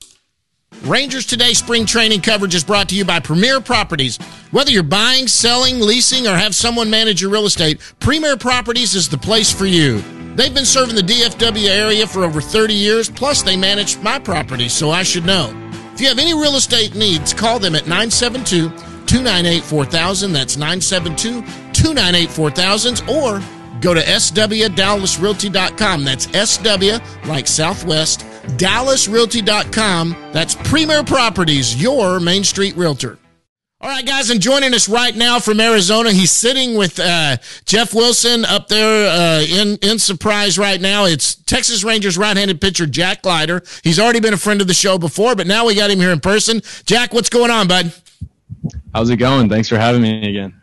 [0.83, 4.17] Rangers Today spring training coverage is brought to you by Premier Properties.
[4.49, 9.07] Whether you're buying, selling, leasing, or have someone manage your real estate, Premier Properties is
[9.07, 10.03] the place for you.
[10.35, 14.67] They've been serving the DFW area for over 30 years, plus they manage my property,
[14.67, 15.53] so I should know.
[15.93, 18.69] If you have any real estate needs, call them at 972
[19.05, 20.33] 298 4000.
[20.33, 21.41] That's 972
[21.73, 23.03] 298 4000.
[23.09, 23.43] Or
[23.79, 26.03] go to swdallasrealty.com.
[26.03, 28.21] That's SW like Southwest,
[28.57, 30.15] dallasrealty.com.
[30.31, 33.19] That's Premier Properties, your Main Street Realtor.
[33.83, 37.93] All right, guys, and joining us right now from Arizona, he's sitting with uh, Jeff
[37.93, 41.03] Wilson up there uh, in in surprise right now.
[41.03, 43.61] It's Texas Rangers right-handed pitcher Jack Leiter.
[43.83, 46.11] He's already been a friend of the show before, but now we got him here
[46.11, 46.61] in person.
[46.85, 47.91] Jack, what's going on, bud?
[48.95, 49.49] How's it going?
[49.49, 50.61] Thanks for having me again.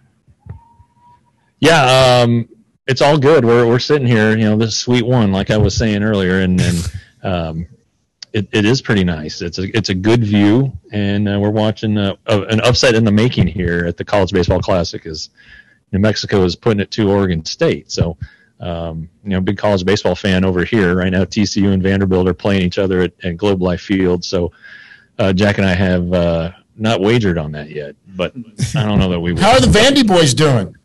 [1.58, 2.48] Yeah, um,
[2.86, 3.44] it's all good.
[3.44, 6.58] We're we're sitting here, you know, this sweet one, like I was saying earlier, and
[6.58, 7.66] and um,
[8.32, 9.42] it, it is pretty nice.
[9.42, 13.12] It's a it's a good view, and uh, we're watching uh, an upset in the
[13.12, 15.04] making here at the College Baseball Classic.
[15.06, 15.30] Is
[15.92, 18.16] New Mexico is putting it to Oregon State, so
[18.60, 21.24] um, you know, big college baseball fan over here right now.
[21.24, 24.52] TCU and Vanderbilt are playing each other at, at Globe Life Field, so
[25.18, 28.34] uh, Jack and I have uh, not wagered on that yet, but
[28.76, 29.32] I don't know that we.
[29.34, 29.42] Will.
[29.42, 30.76] How are the Vandy boys doing?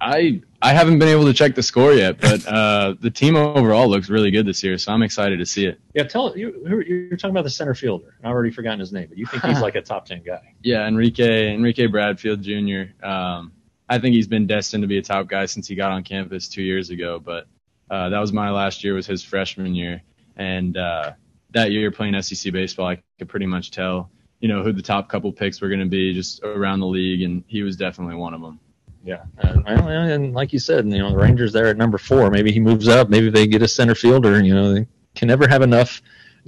[0.00, 3.88] I I haven't been able to check the score yet, but uh, the team overall
[3.88, 5.80] looks really good this year, so I'm excited to see it.
[5.94, 8.14] Yeah, tell you you're talking about the center fielder.
[8.22, 10.54] I've already forgotten his name, but you think he's like a top ten guy?
[10.62, 13.06] Yeah, Enrique Enrique Bradfield Jr.
[13.06, 13.52] Um,
[13.88, 16.46] I think he's been destined to be a top guy since he got on campus
[16.46, 17.18] two years ago.
[17.18, 17.46] But
[17.90, 20.02] uh, that was my last year, was his freshman year,
[20.36, 21.12] and uh,
[21.52, 25.08] that year playing SEC baseball, I could pretty much tell, you know, who the top
[25.08, 28.34] couple picks were going to be just around the league, and he was definitely one
[28.34, 28.60] of them.
[29.02, 32.30] Yeah, and, and like you said, you know, the Rangers there at number four.
[32.30, 33.08] Maybe he moves up.
[33.08, 34.42] Maybe they get a center fielder.
[34.42, 36.02] You know, they can never have enough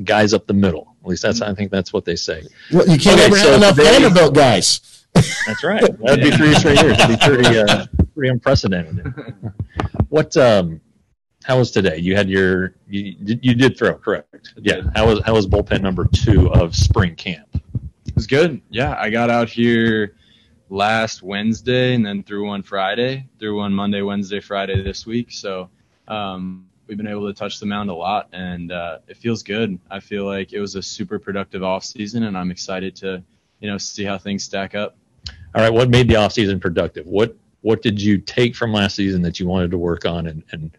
[0.04, 0.94] guys up the middle.
[1.02, 2.42] At least that's I think that's what they say.
[2.72, 4.80] Well, you can't Okay, ever so have enough today- Vanderbilt guys.
[5.46, 5.82] That's right.
[6.00, 6.96] That'd be three straight years.
[6.96, 7.84] That'd be pretty uh,
[8.14, 9.12] pretty unprecedented.
[10.08, 10.80] What um,
[11.44, 11.96] how was today?
[11.98, 14.54] You had your you you did throw correct?
[14.56, 14.82] Yeah.
[14.94, 17.48] How was how was bullpen number two of spring camp?
[18.06, 18.60] It was good.
[18.70, 20.14] Yeah, I got out here
[20.72, 25.30] last Wednesday and then threw one Friday, threw one Monday, Wednesday, Friday this week.
[25.30, 25.68] So
[26.08, 29.78] um, we've been able to touch the mound a lot, and uh, it feels good.
[29.90, 33.22] I feel like it was a super productive off season, and I'm excited to
[33.60, 34.96] you know see how things stack up.
[35.54, 35.72] All right.
[35.72, 37.06] What made the offseason productive?
[37.06, 40.42] What what did you take from last season that you wanted to work on and
[40.52, 40.70] and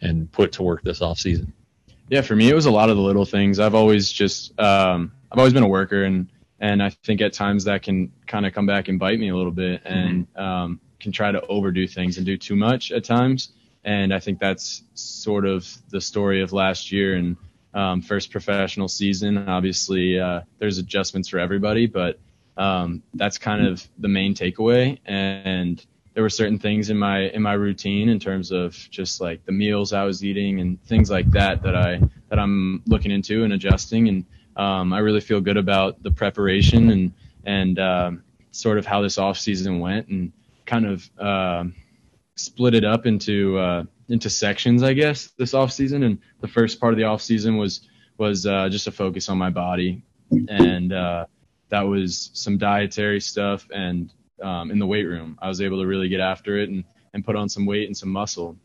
[0.00, 1.52] and put to work this offseason?
[2.08, 3.60] Yeah, for me, it was a lot of the little things.
[3.60, 6.26] I've always just, um, I've always been a worker, and
[6.60, 9.36] and I think at times that can kind of come back and bite me a
[9.36, 13.52] little bit, and um, can try to overdo things and do too much at times.
[13.84, 17.36] And I think that's sort of the story of last year and
[17.72, 19.48] um, first professional season.
[19.48, 22.18] Obviously, uh, there's adjustments for everybody, but
[22.56, 24.98] um, that's kind of the main takeaway.
[25.06, 29.44] And there were certain things in my in my routine in terms of just like
[29.46, 33.44] the meals I was eating and things like that that I that I'm looking into
[33.44, 34.08] and adjusting.
[34.08, 34.26] And
[34.60, 37.12] um, I really feel good about the preparation and
[37.44, 40.32] and um, sort of how this off season went and
[40.66, 41.74] kind of um
[42.40, 46.02] split it up into uh, into sections, I guess, this off season.
[46.02, 49.38] And the first part of the off season was was uh, just a focus on
[49.38, 50.02] my body,
[50.48, 51.26] and uh,
[51.68, 53.66] that was some dietary stuff.
[53.72, 56.84] And um, in the weight room, I was able to really get after it and
[57.14, 58.56] and put on some weight and some muscle,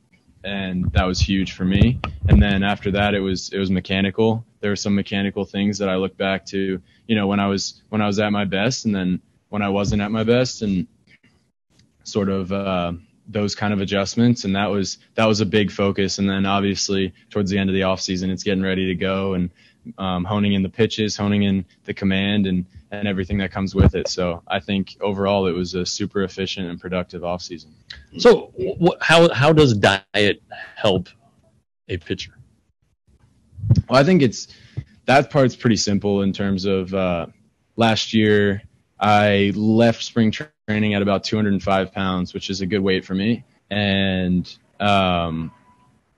[0.45, 1.99] and that was huge for me.
[2.29, 4.45] And then after that, it was it was mechanical.
[4.61, 7.81] There were some mechanical things that I look back to, you know, when I was
[7.89, 10.87] when I was at my best, and then when I wasn't at my best, and
[12.03, 12.93] sort of uh,
[13.27, 17.13] those kind of adjustments and that was that was a big focus and then obviously
[17.31, 19.49] towards the end of the off season it's getting ready to go and
[19.97, 22.65] um, honing in the pitches honing in the command and
[22.99, 26.67] and everything that comes with it so i think overall it was a super efficient
[26.69, 27.71] and productive off season
[28.17, 30.41] So, wh- how how does diet
[30.75, 31.09] help
[31.89, 32.31] a pitcher?
[33.89, 34.47] Well, I think it's
[35.05, 37.27] that part's pretty simple in terms of uh,
[37.75, 38.61] last year.
[38.99, 43.43] I left spring training at about 205 pounds, which is a good weight for me.
[43.69, 45.51] And um,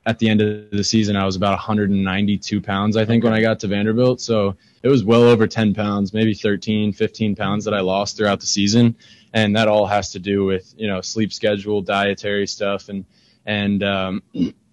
[0.08, 3.42] at the end of the season, I was about 192 pounds, I think, when I
[3.42, 4.22] got to Vanderbilt.
[4.22, 8.40] So it was well over 10 pounds, maybe 13, 15 pounds that I lost throughout
[8.40, 8.96] the season.
[9.34, 12.88] And that all has to do with, you know, sleep schedule, dietary stuff.
[12.88, 13.04] And,
[13.46, 14.24] and um,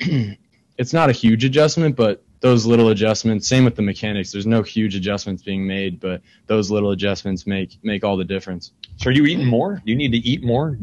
[0.78, 4.62] it's not a huge adjustment, but those little adjustments, same with the mechanics, there's no
[4.62, 8.70] huge adjustments being made, but those little adjustments make, make all the difference.
[8.98, 9.82] So, are you eating more?
[9.84, 10.78] Do you need to eat more?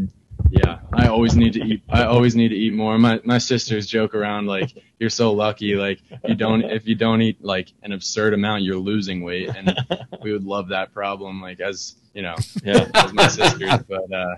[0.50, 1.84] Yeah, I always need to eat.
[1.90, 2.98] I always need to eat more.
[2.98, 5.76] My my sisters joke around like you're so lucky.
[5.76, 9.76] Like you don't if you don't eat like an absurd amount, you're losing weight, and
[10.22, 11.42] we would love that problem.
[11.42, 12.88] Like as you know, Yeah.
[12.94, 13.72] as my sisters.
[13.88, 14.36] But uh,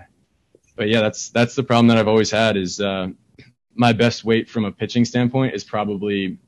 [0.76, 2.56] but yeah, that's that's the problem that I've always had.
[2.56, 3.08] Is uh,
[3.74, 6.38] my best weight from a pitching standpoint is probably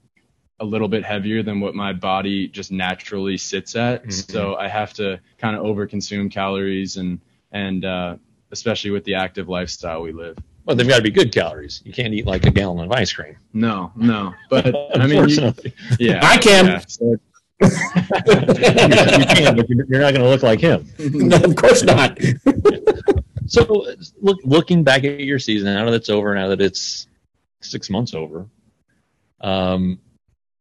[0.59, 4.05] a little bit heavier than what my body just naturally sits at.
[4.05, 4.31] Mhm.
[4.33, 7.21] So I have to kind of overconsume calories and
[7.53, 8.17] and uh,
[8.53, 10.37] especially with the active lifestyle we live.
[10.65, 11.81] Well, they've got to be good calories.
[11.85, 13.37] You can't eat like a gallon of ice cream.
[13.53, 14.35] No, no.
[14.51, 15.75] But I mean, you, Unfortunately.
[16.01, 16.67] yeah, I can.
[16.67, 16.83] Yeah.
[16.89, 17.17] So
[17.63, 17.69] you
[19.27, 20.89] can, but you're not going to look like him.
[20.99, 22.19] no, of course not.
[23.47, 23.87] so,
[24.21, 27.07] look, looking back at your season, now that it's over, now that it's
[27.61, 28.47] six months over,
[29.41, 30.01] um,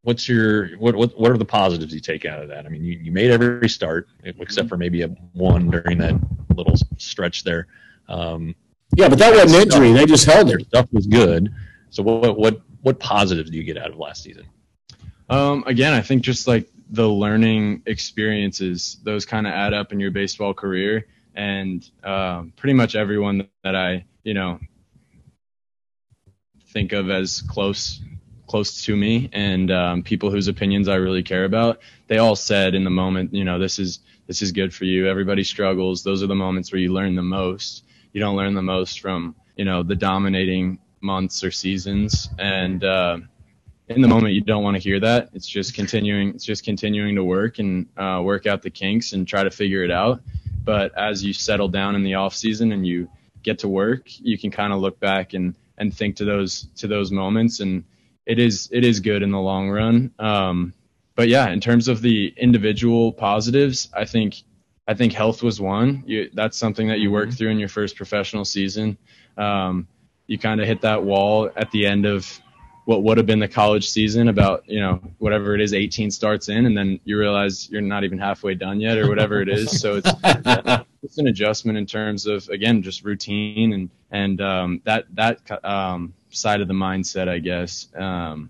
[0.05, 2.65] what's your what, what what are the positives you take out of that?
[2.65, 6.15] I mean, you, you made every start except for maybe a one during that
[6.55, 7.67] little stretch there.
[8.07, 8.55] Um,
[8.95, 9.91] yeah, but that wasn't injury.
[9.91, 10.67] They just held their it.
[10.67, 11.53] stuff was good.
[11.89, 14.45] So what what what positives do you get out of last season?
[15.27, 19.99] Um, again, I think just like the learning experiences, those kind of add up in
[19.99, 21.07] your baseball career.
[21.33, 24.59] And um, pretty much everyone that I, you know,
[26.71, 28.01] think of as close
[28.47, 32.75] close to me and um, people whose opinions I really care about, they all said
[32.75, 35.07] in the moment, you know, this is this is good for you.
[35.07, 36.03] Everybody struggles.
[36.03, 37.83] Those are the moments where you learn the most.
[38.13, 42.29] You don't learn the most from you know the dominating months or seasons.
[42.39, 43.17] And uh,
[43.87, 45.29] in the moment, you don't want to hear that.
[45.33, 46.29] It's just continuing.
[46.29, 49.83] It's just continuing to work and uh, work out the kinks and try to figure
[49.83, 50.21] it out.
[50.63, 53.07] But as you settle down in the off season and you
[53.43, 56.87] get to work, you can kind of look back and and think to those to
[56.87, 57.83] those moments and
[58.25, 60.11] it is it is good in the long run.
[60.19, 60.73] Um,
[61.15, 64.43] but yeah, in terms of the individual positives, I think
[64.87, 66.03] I think health was one.
[66.05, 68.97] You, that's something that you work through in your first professional season.
[69.37, 69.87] Um,
[70.27, 72.39] you kind of hit that wall at the end of
[72.85, 76.49] what would have been the college season about you know whatever it is 18 starts
[76.49, 79.79] in and then you realize you're not even halfway done yet or whatever it is.
[79.79, 80.11] So it's
[81.03, 86.13] it's an adjustment in terms of again just routine and and um, that that um,
[86.29, 88.49] side of the mindset I guess um,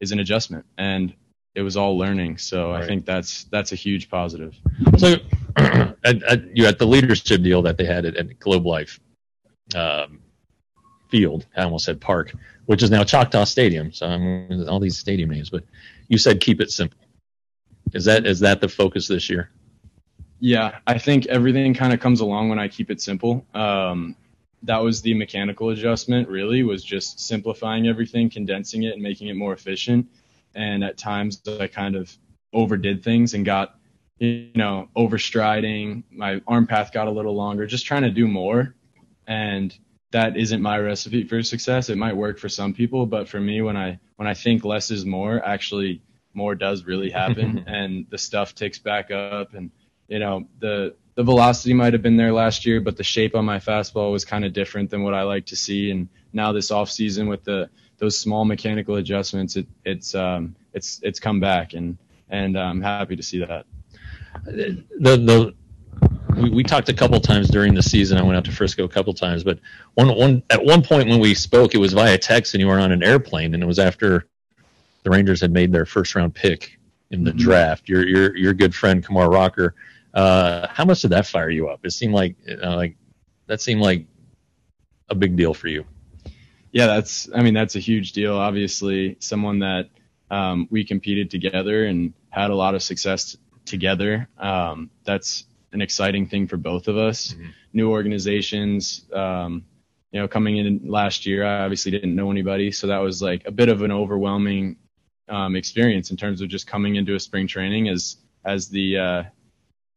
[0.00, 0.66] is an adjustment.
[0.76, 1.14] And
[1.54, 2.38] it was all learning.
[2.38, 2.82] So right.
[2.82, 4.54] I think that's that's a huge positive.
[4.98, 5.16] So
[5.56, 9.00] at, at, you at the leadership deal that they had at, at Globe Life
[9.74, 10.20] um,
[11.12, 12.32] field I almost said park
[12.66, 13.92] which is now Choctaw Stadium.
[13.92, 15.64] So I'm all these stadium names, but
[16.08, 16.98] you said keep it simple.
[17.92, 19.50] Is that is that the focus this year?
[20.40, 23.46] Yeah, I think everything kind of comes along when I keep it simple.
[23.54, 24.16] Um,
[24.64, 26.28] that was the mechanical adjustment.
[26.28, 30.08] Really, was just simplifying everything, condensing it, and making it more efficient.
[30.54, 32.16] And at times, I kind of
[32.52, 33.78] overdid things and got,
[34.18, 36.02] you know, overstriding.
[36.10, 38.74] My arm path got a little longer, just trying to do more.
[39.26, 39.76] And
[40.12, 41.88] that isn't my recipe for success.
[41.88, 44.90] It might work for some people, but for me, when I when I think less
[44.90, 46.02] is more, actually
[46.34, 49.54] more does really happen, and the stuff ticks back up.
[49.54, 49.70] And
[50.08, 53.44] you know, the the velocity might have been there last year, but the shape on
[53.44, 55.90] my fastball was kind of different than what I like to see.
[55.90, 61.00] And now this off season with the those small mechanical adjustments, it, it's um, it's
[61.02, 61.96] it's come back, and
[62.28, 63.64] and I'm happy to see that.
[64.44, 64.84] The
[65.16, 65.54] the
[66.42, 68.18] we, we talked a couple times during the season.
[68.18, 69.58] I went out to Frisco a couple times, but
[69.94, 72.78] one one at one point when we spoke, it was via text, and you were
[72.78, 74.26] on an airplane, and it was after
[75.02, 76.78] the Rangers had made their first round pick
[77.10, 77.38] in the mm-hmm.
[77.38, 77.88] draft.
[77.88, 79.74] Your your your good friend Kumar Rocker.
[80.12, 81.80] Uh, how much did that fire you up?
[81.84, 82.96] It seemed like uh, like
[83.46, 84.06] that seemed like
[85.08, 85.84] a big deal for you.
[86.72, 88.36] Yeah, that's I mean that's a huge deal.
[88.36, 89.90] Obviously, someone that
[90.30, 94.28] um, we competed together and had a lot of success together.
[94.38, 97.32] Um, that's an exciting thing for both of us.
[97.32, 97.46] Mm-hmm.
[97.72, 99.64] New organizations, um,
[100.10, 103.46] you know, coming in last year, I obviously didn't know anybody, so that was like
[103.46, 104.76] a bit of an overwhelming
[105.28, 109.22] um, experience in terms of just coming into a spring training as as the uh,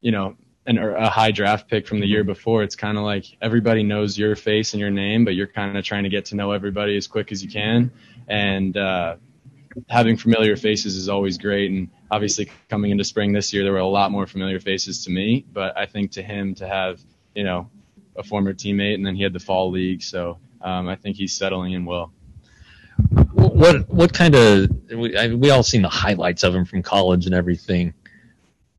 [0.01, 2.31] you know an, a high draft pick from the year mm-hmm.
[2.31, 2.63] before.
[2.63, 5.83] It's kind of like everybody knows your face and your name, but you're kind of
[5.83, 7.91] trying to get to know everybody as quick as you can,
[8.27, 9.17] and uh,
[9.89, 11.71] having familiar faces is always great.
[11.71, 15.11] And obviously, coming into spring this year, there were a lot more familiar faces to
[15.11, 15.45] me.
[15.51, 17.01] But I think to him to have,
[17.33, 17.69] you know,
[18.15, 21.33] a former teammate, and then he had the fall league, so um, I think he's
[21.33, 22.11] settling in well.
[23.33, 27.25] What what kind of we, I, we all seen the highlights of him from college
[27.25, 27.93] and everything.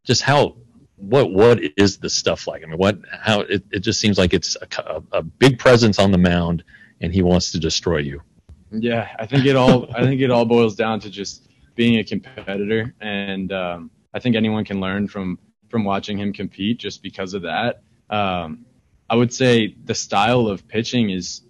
[0.04, 0.56] Just how
[0.96, 2.62] what what is the stuff like?
[2.62, 6.12] I mean, what how it, it just seems like it's a, a big presence on
[6.12, 6.64] the mound,
[7.00, 8.22] and he wants to destroy you.
[8.70, 11.45] Yeah, I think it all I think it all boils down to just
[11.76, 16.78] being a competitor, and um, I think anyone can learn from from watching him compete
[16.78, 17.82] just because of that.
[18.10, 18.66] Um,
[19.08, 21.42] I would say the style of pitching is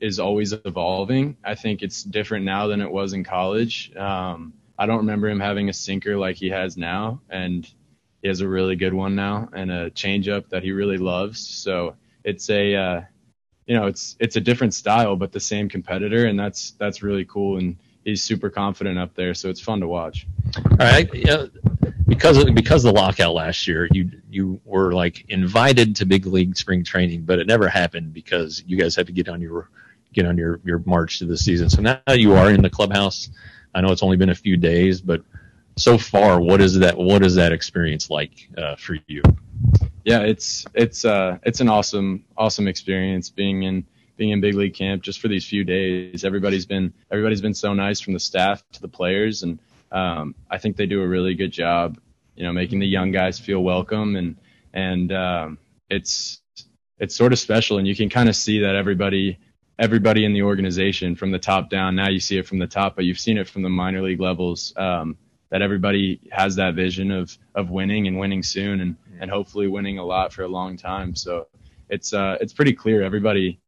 [0.00, 1.36] is always evolving.
[1.44, 3.94] I think it's different now than it was in college.
[3.94, 7.68] Um, I don't remember him having a sinker like he has now, and
[8.22, 11.46] he has a really good one now and a changeup that he really loves.
[11.46, 11.94] So
[12.24, 13.00] it's a uh,
[13.66, 17.24] you know, it's it's a different style, but the same competitor, and that's that's really
[17.24, 17.58] cool.
[17.58, 20.26] And he's super confident up there, so it's fun to watch.
[20.56, 21.46] All right, yeah,
[22.06, 26.26] because of, because of the lockout last year, you you were like invited to big
[26.26, 29.70] league spring training, but it never happened because you guys had to get on your
[30.12, 31.68] get on your your march to the season.
[31.68, 33.30] So now you are in the clubhouse.
[33.74, 35.22] I know it's only been a few days, but
[35.76, 36.96] so far, what is that?
[36.96, 39.22] What is that experience like uh, for you?
[40.04, 43.86] Yeah, it's it's uh it's an awesome awesome experience being in
[44.16, 46.24] being in big league camp just for these few days.
[46.24, 49.58] Everybody's been everybody's been so nice from the staff to the players, and
[49.92, 51.98] um, I think they do a really good job,
[52.36, 54.36] you know, making the young guys feel welcome and
[54.72, 56.42] and um, it's
[56.98, 59.38] it's sort of special, and you can kind of see that everybody
[59.78, 61.96] everybody in the organization from the top down.
[61.96, 64.20] Now you see it from the top, but you've seen it from the minor league
[64.20, 64.72] levels.
[64.76, 65.16] Um,
[65.50, 69.98] that everybody has that vision of of winning and winning soon, and and hopefully winning
[69.98, 71.14] a lot for a long time.
[71.14, 71.46] So
[71.88, 73.60] it's uh it's pretty clear everybody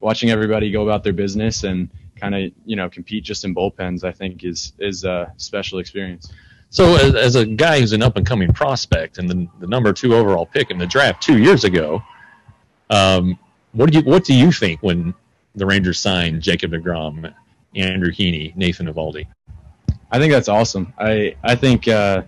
[0.00, 4.04] watching everybody go about their business and kind of you know compete just in bullpens.
[4.04, 6.32] I think is is a special experience.
[6.72, 9.92] So, as, as a guy who's an up and coming prospect and the, the number
[9.92, 12.00] two overall pick in the draft two years ago,
[12.90, 13.36] um,
[13.72, 15.12] what do you what do you think when
[15.56, 17.32] the Rangers signed Jacob Degrom,
[17.74, 19.26] Andrew Heaney, Nathan Eovaldi?
[20.12, 20.92] I think that's awesome.
[20.98, 22.22] I I think uh,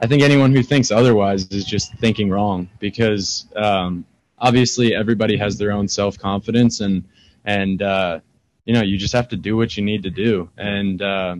[0.00, 4.04] I think anyone who thinks otherwise is just thinking wrong because um,
[4.40, 7.04] obviously everybody has their own self confidence and
[7.44, 8.20] and uh,
[8.64, 10.48] you know you just have to do what you need to do.
[10.56, 11.36] And uh,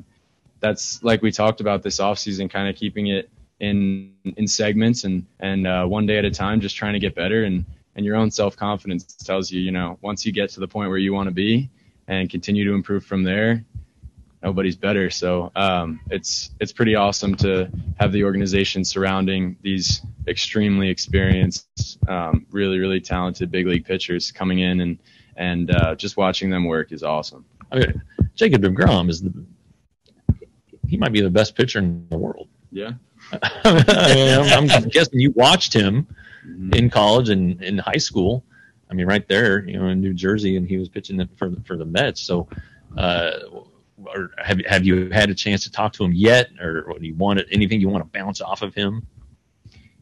[0.61, 5.27] that's like we talked about this offseason kind of keeping it in in segments and
[5.39, 7.45] and uh, one day at a time just trying to get better.
[7.45, 7.65] And
[7.97, 10.91] and your own self confidence tells you you know once you get to the point
[10.91, 11.71] where you want to be
[12.09, 13.65] and continue to improve from there
[14.43, 15.11] nobody's better.
[15.11, 22.47] So um, it's it's pretty awesome to have the organization surrounding these extremely experienced, um,
[22.51, 24.99] really really talented big league pitchers coming in and
[25.37, 27.45] and uh, just watching them work is awesome.
[27.73, 28.03] I mean,
[28.35, 29.33] Jacob Degrom is the
[30.89, 32.49] he might be the best pitcher in the world.
[32.73, 32.93] Yeah.
[33.65, 36.07] I'm, I'm guessing you watched him
[36.47, 36.73] Mm-hmm.
[36.75, 38.45] in college and in high school.
[38.91, 41.61] I mean, right there, you know, in New Jersey, and he was pitching for the
[41.65, 42.23] for the Mets.
[42.23, 42.49] So,
[42.97, 43.33] uh,
[44.07, 47.15] or have have you had a chance to talk to him yet, or do you
[47.15, 49.07] want anything you want to bounce off of him?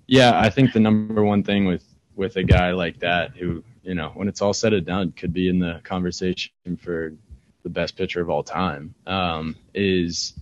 [0.06, 1.84] Yeah, I think the number one thing with
[2.16, 5.32] with a guy like that who you know when it's all said and done could
[5.32, 7.12] be in the conversation for
[7.62, 10.34] the best pitcher of all time um, is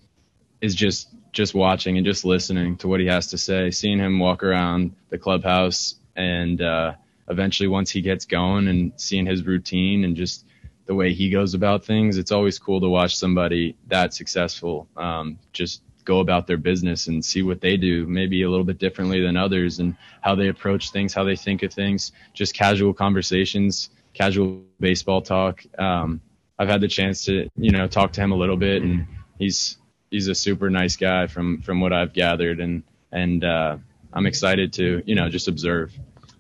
[0.60, 4.18] is just just watching and just listening to what he has to say, seeing him
[4.18, 6.94] walk around the clubhouse, and uh,
[7.28, 10.45] eventually once he gets going and seeing his routine and just
[10.86, 15.38] the way he goes about things, it's always cool to watch somebody that successful um,
[15.52, 19.20] just go about their business and see what they do, maybe a little bit differently
[19.20, 23.90] than others, and how they approach things, how they think of things, just casual conversations,
[24.14, 25.62] casual baseball talk.
[25.78, 26.20] Um,
[26.58, 29.06] I've had the chance to, you know, talk to him a little bit, and
[29.38, 29.76] he's
[30.10, 33.76] he's a super nice guy from from what I've gathered, and and uh,
[34.12, 35.92] I'm excited to, you know, just observe.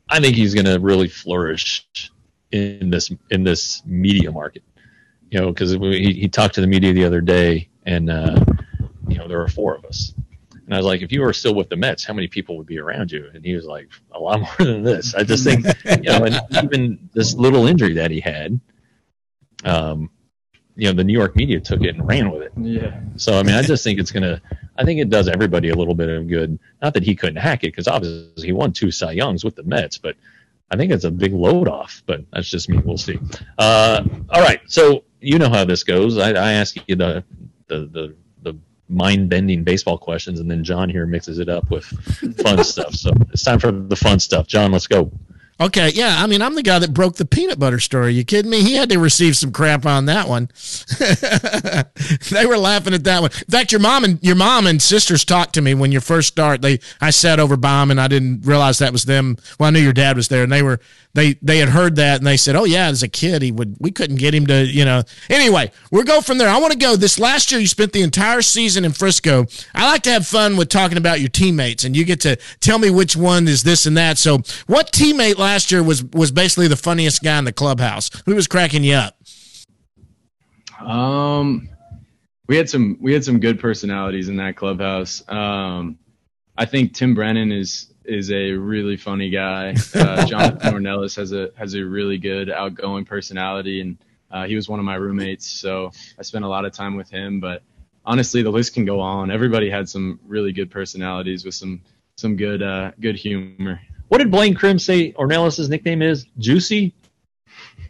[0.08, 1.86] I think he's going to really flourish
[2.52, 4.62] in this in this media market.
[5.30, 8.44] You know, because he, he talked to the media the other day, and uh,
[9.08, 10.14] you know there were four of us,
[10.66, 12.66] and I was like, if you were still with the Mets, how many people would
[12.66, 13.28] be around you?
[13.34, 15.14] And he was like, a lot more than this.
[15.14, 18.60] I just think, you know, and even this little injury that he had,
[19.64, 20.10] um,
[20.76, 22.52] you know, the New York media took it and ran with it.
[22.56, 23.00] Yeah.
[23.16, 24.40] So I mean, I just think it's gonna.
[24.76, 26.58] I think it does everybody a little bit of good.
[26.82, 29.62] Not that he couldn't hack it, because obviously he won two Cy Youngs with the
[29.62, 30.16] Mets, but
[30.70, 32.02] I think it's a big load off.
[32.06, 32.78] But that's just me.
[32.78, 33.18] We'll see.
[33.58, 34.60] Uh, all right.
[34.66, 36.18] So you know how this goes.
[36.18, 37.24] I, I ask you the
[37.68, 41.84] the the, the mind bending baseball questions, and then John here mixes it up with
[42.38, 42.94] fun stuff.
[42.94, 44.46] So it's time for the fun stuff.
[44.46, 45.10] John, let's go.
[45.58, 46.16] Okay, yeah.
[46.18, 48.12] I mean, I'm the guy that broke the peanut butter story.
[48.12, 48.62] You kidding me?
[48.62, 50.50] He had to receive some crap on that one.
[52.30, 53.30] they were laughing at that one.
[53.30, 56.28] In fact, your mom and your mom and sisters talked to me when you first
[56.28, 56.60] start.
[56.60, 59.38] They I sat over by them and I didn't realize that was them.
[59.58, 60.78] Well, I knew your dad was there, and they were
[61.16, 63.76] they they had heard that and they said, "Oh yeah, as a kid, he would.
[63.80, 66.50] We couldn't get him to, you know." Anyway, we'll go from there.
[66.50, 66.94] I want to go.
[66.94, 69.46] This last year, you spent the entire season in Frisco.
[69.74, 72.78] I like to have fun with talking about your teammates, and you get to tell
[72.78, 74.18] me which one is this and that.
[74.18, 78.10] So, what teammate last year was was basically the funniest guy in the clubhouse?
[78.26, 79.16] Who was cracking you up?
[80.80, 81.68] Um,
[82.48, 85.22] we had some we had some good personalities in that clubhouse.
[85.28, 85.98] Um,
[86.58, 89.74] I think Tim Brennan is is a really funny guy.
[89.94, 93.98] Uh, Jonathan Ornelas has a has a really good outgoing personality, and
[94.30, 97.08] uh, he was one of my roommates, so I spent a lot of time with
[97.08, 97.40] him.
[97.40, 97.62] But
[98.04, 99.30] honestly, the list can go on.
[99.30, 101.82] Everybody had some really good personalities with some
[102.16, 103.80] some good uh, good humor.
[104.08, 106.26] What did Blaine Crim say Ornelas' nickname is?
[106.38, 106.94] Juicy?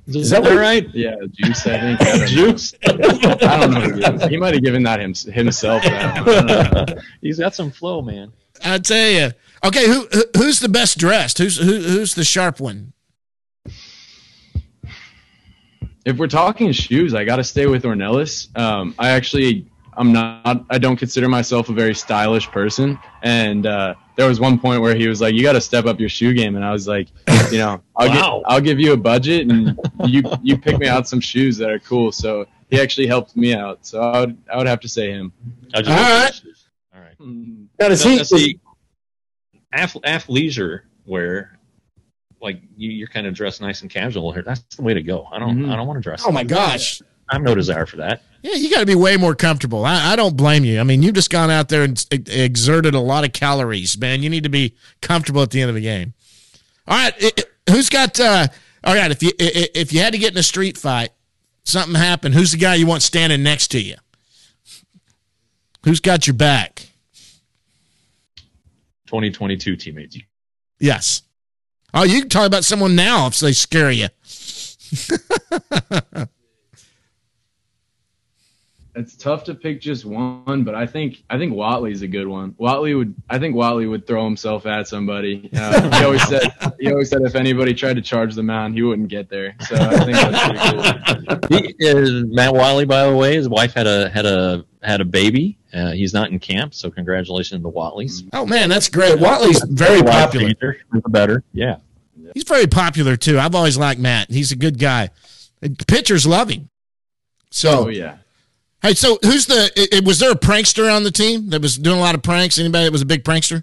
[0.07, 0.87] Is, Is that that what- right?
[0.95, 1.67] Yeah, Juice.
[1.67, 2.01] I think.
[2.01, 2.27] I don't know.
[2.27, 2.75] Juice.
[2.85, 3.81] I don't know.
[3.81, 5.83] Who he, he might have given that him, himself.
[5.83, 6.51] That one.
[6.51, 7.03] I don't know.
[7.21, 8.33] He's got some flow, man.
[8.65, 9.33] I tell you.
[9.65, 11.39] Okay, who who- who's the best dressed?
[11.39, 12.93] Who's who, who's the sharp one?
[16.05, 18.57] if we're talking shoes, I got to stay with Ornelas.
[18.57, 20.65] Um, I actually I'm not.
[20.71, 22.99] I don't consider myself a very stylish person.
[23.23, 26.01] And uh, there was one point where he was like, "You got to step up
[26.01, 27.09] your shoe game," and I was like,
[27.53, 28.39] "You know, I'll Wow.
[28.45, 31.71] get, I'll give you a budget, and you you pick me out some shoes that
[31.71, 33.85] are cool." So he actually helped me out.
[33.87, 35.33] So I would I would have to say him.
[35.75, 36.43] I just All right.
[36.95, 37.15] All right.
[37.79, 38.61] Now, does Now, he, now, see,
[39.73, 41.59] ath- athleisure wear,
[42.41, 44.43] like you, you're kind of dressed nice and casual here.
[44.43, 45.29] That's the way to go.
[45.33, 45.59] I don't.
[45.59, 45.71] Mhm.
[45.73, 46.25] I don't want to dress.
[46.27, 47.03] Oh my gosh.
[47.29, 48.23] I have no desire for that.
[48.47, 49.85] Yeah, you got to be way more comfortable.
[49.85, 50.79] I, I don't blame you.
[50.79, 54.23] I mean, you've just gone out there and s- exerted a lot of calories, man.
[54.23, 56.15] You need to be comfortable at the end of the game.
[56.87, 58.21] All right, i- i- who's got?
[58.21, 58.47] Uh,
[58.85, 61.11] all right, if you if you had to get in a street fight,
[61.65, 62.35] something happened.
[62.35, 63.97] Who's the guy you want standing next to you?
[65.85, 66.87] Who's got your back?
[69.07, 70.19] 2022 teammates.
[70.79, 71.23] Yes.
[71.95, 74.07] Oh, you can talk about someone now if they scare you.
[78.97, 82.53] It's tough to pick just one, but I think I think Whatley's a good one.
[82.53, 85.51] Whatley would I think Whatley would throw himself at somebody.
[85.55, 86.43] Uh, he always said
[86.81, 89.55] he always said if anybody tried to charge the mound, he wouldn't get there.
[89.61, 91.75] So I think that's pretty cool.
[91.79, 95.05] He, uh, Matt Whatley, by the way, his wife had a had a had a
[95.05, 95.59] baby.
[95.75, 98.27] Uh, he's not in camp, so congratulations to Whatleys.
[98.33, 99.19] Oh man, that's great.
[99.19, 100.55] Whatley's very popular.
[100.93, 101.77] The better, yeah.
[102.33, 103.39] He's very popular too.
[103.39, 104.31] I've always liked Matt.
[104.31, 105.11] He's a good guy.
[105.63, 106.69] And Pitchers love him.
[107.51, 108.17] So, Oh yeah.
[108.83, 109.71] Hey, so who's the?
[109.77, 112.23] It, it- was there a prankster on the team that was doing a lot of
[112.23, 112.59] pranks?
[112.59, 113.63] Anybody that was a big prankster?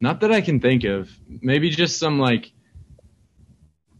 [0.00, 1.10] Not that I can think of.
[1.40, 2.52] Maybe just some like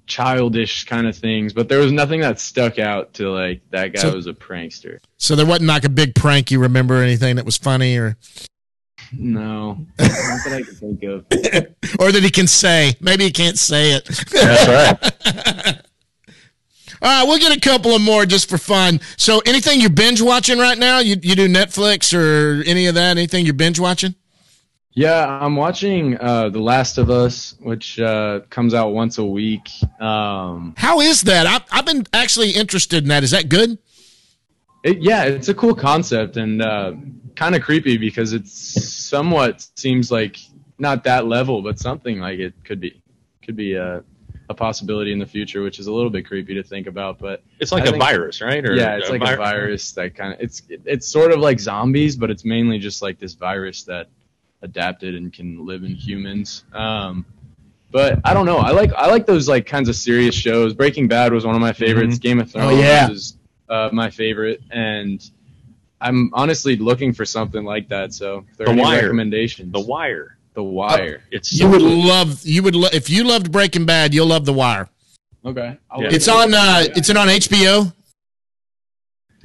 [0.07, 4.01] childish kind of things, but there was nothing that stuck out to like that guy
[4.03, 4.99] So- was a prankster.
[5.17, 8.17] So there wasn't like a big prank you remember or anything that was funny or
[9.12, 11.25] No, not that I can think of.
[11.99, 12.95] or that he can say.
[13.01, 14.05] Maybe he can't say it.
[14.31, 15.03] That's
[15.64, 15.81] right.
[17.03, 19.01] All right, we'll get a couple of more just for fun.
[19.16, 20.99] So anything you're binge watching right now?
[20.99, 23.16] You you do Netflix or any of that?
[23.16, 24.14] Anything you're binge watching?
[24.92, 29.68] Yeah, I'm watching uh, The Last of Us, which uh, comes out once a week.
[30.01, 31.47] Um, How is that?
[31.47, 33.22] I, I've been actually interested in that.
[33.22, 33.76] Is that good?
[34.86, 36.92] it, yeah, it's a cool concept and uh,
[37.34, 40.38] kind of creepy because it's somewhat seems like
[40.78, 43.03] not that level, but something like it could be
[43.44, 43.76] could be
[44.49, 47.18] a, a possibility in the future, which is a little bit creepy to think about.
[47.18, 48.64] But It's like I a think- virus, right?
[48.64, 52.16] Or yeah, it's like a virus that kind of it's it's sort of like zombies,
[52.16, 54.09] but it's mainly just like this virus that
[54.62, 56.64] adapted and can live in humans.
[56.72, 57.24] Um,
[57.92, 58.59] but I don't know.
[58.59, 60.74] I like I like those like kinds of serious shows.
[60.74, 62.18] Breaking Bad was one of my favorites.
[62.18, 63.11] Game of Thrones oh, yeah.
[63.11, 63.38] is
[63.68, 65.28] uh, my favorite, and
[66.01, 68.12] I'm honestly looking for something like that.
[68.12, 69.03] So if there are The any Wire.
[69.03, 70.36] recommendations, The Wire.
[70.57, 71.23] The Wire.
[71.31, 72.05] It's You would good.
[72.05, 74.89] love you would lo- if you loved Breaking Bad, you'll love The Wire.
[75.45, 76.09] Okay, Yeah.
[76.11, 77.93] It's on uh it's on HBO.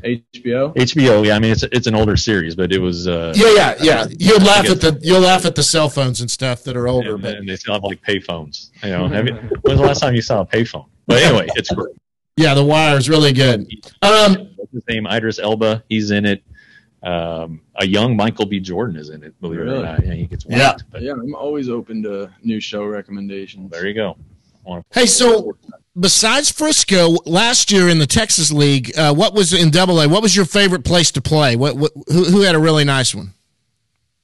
[0.03, 0.73] HBO.
[0.75, 1.23] HBO.
[1.25, 3.07] Yeah, I mean it's it's an older series, but it was.
[3.07, 4.07] Uh, Yeah, yeah, yeah.
[4.17, 7.13] You'll laugh at the you'll laugh at the cell phones and stuff that are older,
[7.15, 8.69] and, but and they still have like payphones.
[8.83, 10.85] You know, have you, when's the last time you saw a payphone?
[11.05, 11.95] But anyway, it's great.
[12.37, 13.69] yeah, The Wire is really good.
[14.01, 15.05] Um What's his name?
[15.05, 15.83] Idris Elba.
[15.89, 16.41] He's in it.
[17.03, 18.59] Um, a young Michael B.
[18.59, 19.39] Jordan is in it.
[19.41, 20.75] Believe it or not, yeah, he gets Yeah.
[20.91, 23.71] But Yeah, I'm always open to new show recommendations.
[23.71, 24.17] there you go.
[24.93, 25.57] Hey, so
[25.99, 30.07] besides Frisco, last year in the Texas League, uh, what was in Double A?
[30.07, 31.55] What was your favorite place to play?
[31.55, 33.33] What, what who, who had a really nice one?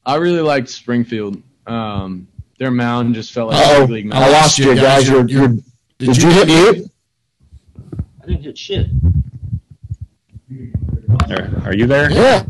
[0.06, 1.42] I really liked Springfield.
[1.66, 2.28] Um,
[2.60, 4.24] their mound just felt like a oh, big league mound.
[4.24, 5.10] I lost you guys.
[5.10, 5.64] You're, you're, Did,
[5.98, 6.92] did you hit mute?
[8.22, 8.88] I didn't hit shit.
[11.30, 12.12] Are, are you there?
[12.12, 12.46] Yeah.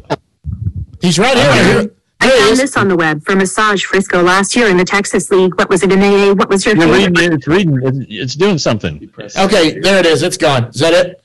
[1.08, 1.54] He's right here.
[1.82, 2.60] Here- I found is.
[2.60, 5.56] this on the web for Massage Frisco last year in the Texas League.
[5.58, 6.34] What was it in AA?
[6.34, 7.18] What was your You're favorite?
[7.18, 7.34] reading.
[7.38, 7.80] It's reading.
[7.84, 9.10] It's, it's doing something.
[9.38, 10.22] Okay, there it is.
[10.24, 10.66] It's gone.
[10.66, 11.24] Is that it?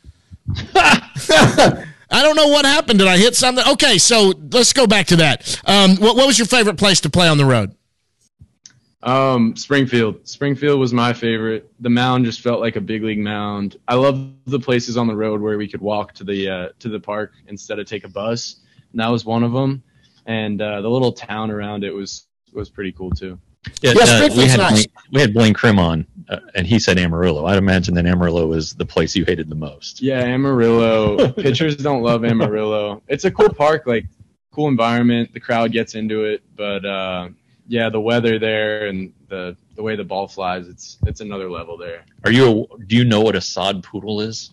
[2.11, 3.01] I don't know what happened.
[3.01, 3.65] Did I hit something?
[3.73, 5.61] Okay, so let's go back to that.
[5.65, 7.75] Um, what, what was your favorite place to play on the road?
[9.03, 10.29] Um, Springfield.
[10.29, 11.73] Springfield was my favorite.
[11.81, 13.77] The mound just felt like a big league mound.
[13.89, 16.89] I love the places on the road where we could walk to the uh, to
[16.89, 18.57] the park instead of take a bus.
[18.93, 19.83] And that was one of them.
[20.27, 23.39] And uh, the little town around it was was pretty cool too.
[23.81, 24.87] Yeah, Yeah, uh, we had nice.
[24.87, 27.47] Blaine, we had Blaine Crim on, uh, and he said Amarillo.
[27.47, 30.03] I'd imagine that Amarillo was the place you hated the most.
[30.03, 31.33] Yeah, Amarillo.
[31.33, 33.03] Pitchers don't love Amarillo.
[33.09, 34.07] It's a cool park, like
[34.53, 35.33] cool environment.
[35.33, 37.29] The crowd gets into it, but uh,
[37.69, 41.77] yeah, the weather there and the the way the ball flies, it's it's another level
[41.77, 42.05] there.
[42.25, 42.67] Are you?
[42.73, 44.53] A, do you know what a sod poodle is?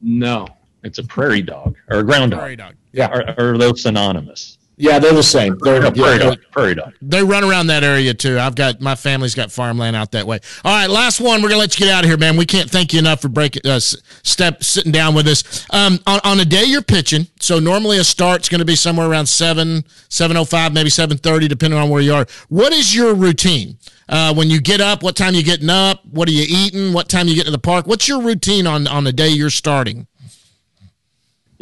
[0.00, 0.46] No,
[0.82, 2.40] It's a prairie dog or a ground dog.
[2.40, 2.74] Prairie dog.
[2.92, 3.06] Yeah.
[3.08, 4.58] Are, are those synonymous?
[4.78, 5.58] Yeah, they're the same.
[5.62, 6.38] They're No, prairie yeah, dog.
[6.50, 6.94] Prairie dog.
[7.02, 8.38] They run around that area too.
[8.38, 10.40] I've got my family's got farmland out that way.
[10.64, 11.42] All right, last one.
[11.42, 12.36] We're gonna let you get out of here, man.
[12.36, 15.66] We can't thank you enough for breaking uh, step sitting down with us.
[15.70, 19.08] Um, on, on a day you're pitching, so normally a start's going to be somewhere
[19.08, 22.26] around seven, seven oh five, maybe seven thirty, depending on where you are.
[22.48, 23.78] What is your routine
[24.08, 25.02] uh, when you get up?
[25.02, 26.04] What time you getting up?
[26.06, 26.92] What are you eating?
[26.94, 27.86] What time you get to the park?
[27.86, 30.06] What's your routine on on the day you're starting?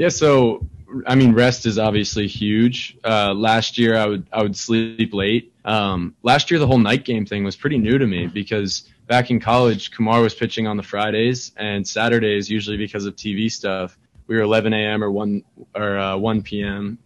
[0.01, 0.66] Yeah, so
[1.07, 2.96] I mean, rest is obviously huge.
[3.05, 5.53] Uh, last year, I would I would sleep late.
[5.64, 9.30] Um, last year, the whole night game thing was pretty new to me because back
[9.30, 13.98] in college, Kumar was pitching on the Fridays and Saturdays, usually because of TV stuff.
[14.26, 15.05] We were 11 a.m.
[15.05, 15.42] or 1
[15.74, 16.98] or uh, 1 p.m.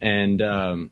[0.00, 0.90] and um,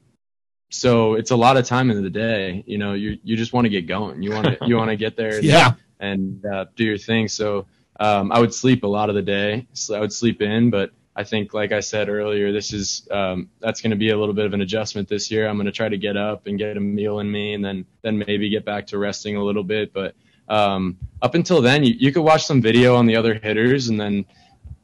[0.71, 2.65] so it's a lot of time in the day.
[2.67, 4.21] You know, you you just want to get going.
[4.23, 5.37] You want to you want to get there.
[5.37, 5.73] and- Yeah.
[6.01, 7.29] and uh, do your thing.
[7.29, 7.67] So
[8.01, 9.69] um, I would sleep a lot of the day.
[9.75, 13.49] So I would sleep in, but I think, like I said earlier, this is um,
[13.59, 15.49] that's going to be a little bit of an adjustment this year.
[15.49, 17.87] I'm going to try to get up and get a meal in me, and then
[18.03, 19.95] then maybe get back to resting a little bit.
[19.95, 20.15] But
[20.47, 23.99] um, up until then, you, you could watch some video on the other hitters, and
[23.99, 24.27] then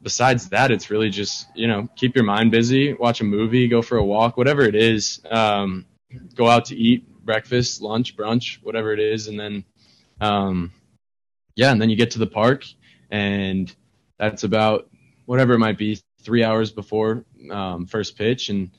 [0.01, 3.83] besides that, it's really just you know keep your mind busy, watch a movie, go
[3.83, 5.21] for a walk, whatever it is.
[5.29, 5.85] Um,
[6.33, 9.63] go out to eat breakfast, lunch, brunch, whatever it is, and then
[10.19, 10.71] um,
[11.55, 12.65] yeah, and then you get to the park,
[13.11, 13.71] and
[14.17, 14.89] that's about
[15.25, 18.71] whatever it might be, three hours before um, first pitch, and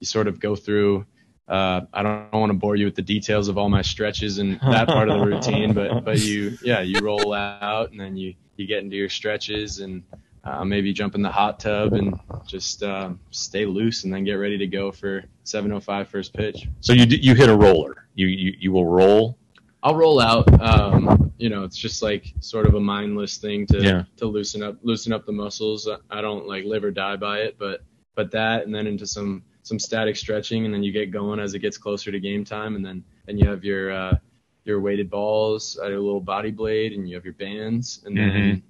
[0.00, 1.06] you sort of go through.
[1.46, 4.58] Uh, I don't, want to bore you with the details of all my stretches and
[4.60, 8.34] that part of the routine, but but you yeah you roll out and then you
[8.56, 10.02] you get into your stretches and
[10.44, 14.34] uh, maybe jump in the hot tub and just uh, stay loose and then get
[14.34, 16.66] ready to go for 7:05 first pitch.
[16.80, 18.06] So you d- you hit a roller.
[18.14, 19.38] You you, you will roll.
[19.84, 20.48] I'll roll out.
[20.60, 24.04] Um, you know, it's just like sort of a mindless thing to Yeah.
[24.16, 25.86] to loosen up loosen up the muscles.
[26.10, 27.82] I don't like live or die by it, but
[28.14, 31.54] but that and then into some some static stretching, and then you get going as
[31.54, 34.16] it gets closer to game time, and then and you have your uh,
[34.64, 38.62] your weighted balls, uh, your little body blade, and you have your bands, and then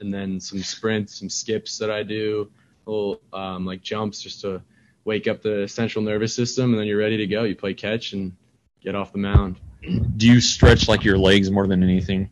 [0.00, 2.50] and then some sprints, some skips that I do,
[2.86, 4.62] little um, like jumps just to
[5.04, 7.44] wake up the central nervous system, and then you're ready to go.
[7.44, 8.32] You play catch and
[8.82, 9.56] get off the mound.
[10.16, 12.30] Do you stretch like your legs more than anything?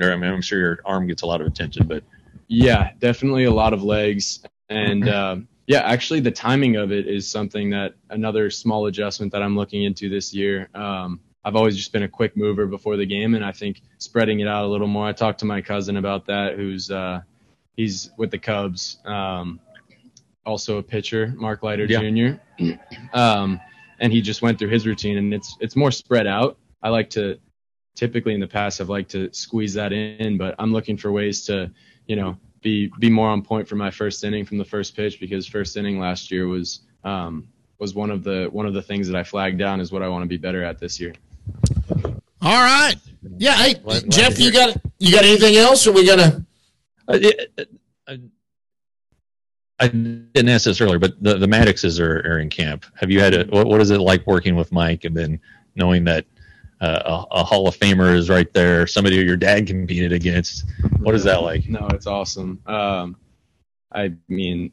[0.00, 2.02] Or, I mean, I'm sure your arm gets a lot of attention, but
[2.48, 4.44] Yeah, definitely a lot of legs.
[4.68, 9.42] And um, yeah, actually, the timing of it is something that another small adjustment that
[9.42, 10.68] I'm looking into this year.
[10.74, 14.40] Um, I've always just been a quick mover before the game, and I think spreading
[14.40, 15.06] it out a little more.
[15.06, 17.20] I talked to my cousin about that, who's uh,
[17.76, 19.60] he's with the Cubs, um,
[20.46, 22.00] also a pitcher, Mark Leiter Yeah.
[22.58, 22.72] Jr.
[23.12, 23.60] um,
[24.00, 26.56] and he just went through his routine, and it's it's more spread out.
[26.84, 27.40] I like to
[27.96, 31.44] typically in the past I've liked to squeeze that in, but I'm looking for ways
[31.46, 31.70] to,
[32.06, 35.18] you know, be be more on point for my first inning from the first pitch
[35.18, 39.08] because first inning last year was um, was one of the one of the things
[39.08, 41.14] that I flagged down is what I want to be better at this year.
[42.42, 42.94] All right.
[43.38, 43.54] Yeah.
[43.54, 45.86] Hey, Glad- glad Jeff, to you got you got anything else?
[45.86, 46.44] Or we gonna?
[47.08, 47.70] Uh, it-
[48.06, 48.20] I,
[49.80, 52.84] I didn't ask this earlier, but the the Madduxes are, are in camp.
[52.96, 55.40] Have you had a what, what is it like working with Mike and then
[55.74, 56.26] knowing that
[56.84, 60.64] uh, a, a Hall of Famer is right there, somebody your dad competed against?
[60.98, 61.66] What is that like?
[61.68, 62.60] No, it's awesome.
[62.66, 63.16] Um,
[63.92, 64.70] I mean,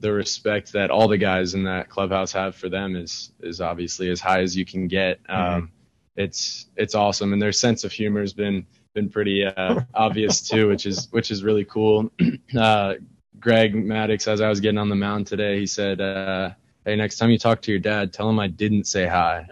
[0.00, 4.10] the respect that all the guys in that clubhouse have for them is is obviously
[4.10, 5.20] as high as you can get.
[5.28, 5.70] Um,
[6.16, 10.68] It's it's awesome, and their sense of humor has been been pretty uh, obvious too,
[10.68, 12.10] which is which is really cool.
[12.56, 12.94] Uh,
[13.40, 16.50] Greg Maddux, as I was getting on the mound today, he said, uh,
[16.84, 19.48] "Hey, next time you talk to your dad, tell him I didn't say hi."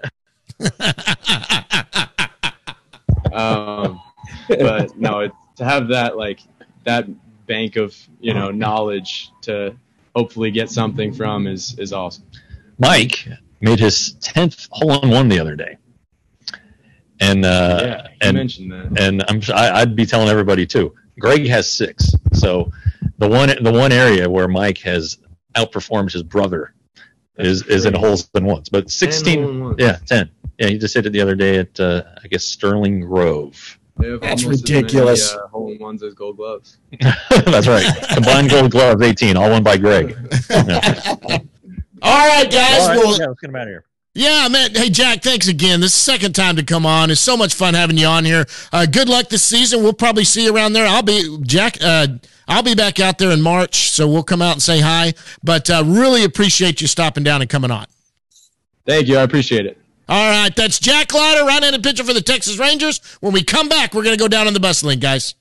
[3.32, 4.00] um,
[4.48, 6.40] but no, it, to have that like
[6.84, 7.06] that
[7.46, 9.76] bank of you know knowledge to
[10.14, 12.24] hopefully get something from is is awesome.
[12.78, 13.28] Mike
[13.60, 15.78] made his tenth hole in one the other day,
[17.20, 19.00] and uh, yeah, and mentioned that.
[19.00, 20.94] and I'm I, I'd be telling everybody too.
[21.18, 22.70] Greg has six, so
[23.18, 25.18] the one the one area where Mike has
[25.54, 26.74] outperformed his brother
[27.36, 30.30] is is in holes in ones, but sixteen, yeah, ten,
[30.62, 30.68] yeah.
[30.68, 33.78] He just hit it the other day at uh, I guess Sterling Grove.
[33.98, 35.34] That's almost as many, ridiculous.
[35.34, 36.78] uh, hole in ones as gold gloves.
[37.30, 37.84] That's right.
[38.14, 40.16] Combined gold gloves, eighteen, all won by Greg.
[40.50, 41.08] Yeah.
[42.04, 42.80] All right, guys.
[42.80, 43.84] All right, Well, yeah, let's get him out of here.
[44.14, 44.74] Yeah, man.
[44.74, 45.80] Hey, Jack, thanks again.
[45.80, 47.10] This is the second time to come on.
[47.12, 48.44] It's so much fun having you on here.
[48.72, 49.84] Uh, good luck this season.
[49.84, 50.84] We'll probably see you around there.
[50.86, 51.78] I'll be Jack.
[51.80, 52.08] Uh,
[52.48, 55.14] I'll be back out there in March, so we'll come out and say hi.
[55.44, 57.86] But uh, really appreciate you stopping down and coming on.
[58.84, 59.78] Thank you, I appreciate it.
[60.12, 63.00] All right, that's Jack Leiter, right-handed pitcher for the Texas Rangers.
[63.20, 65.34] When we come back, we're going to go down on the bus link, guys.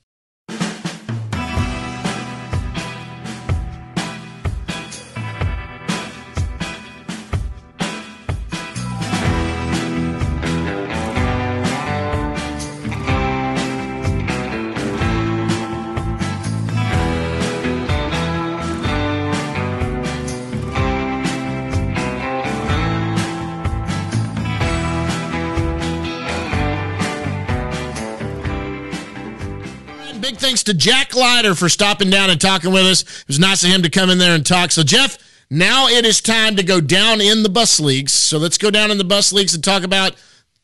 [30.51, 33.03] Thanks to Jack Leiter for stopping down and talking with us.
[33.03, 34.71] It was nice of him to come in there and talk.
[34.71, 35.17] So, Jeff,
[35.49, 38.11] now it is time to go down in the bus leagues.
[38.11, 40.17] So let's go down in the bus leagues and talk about.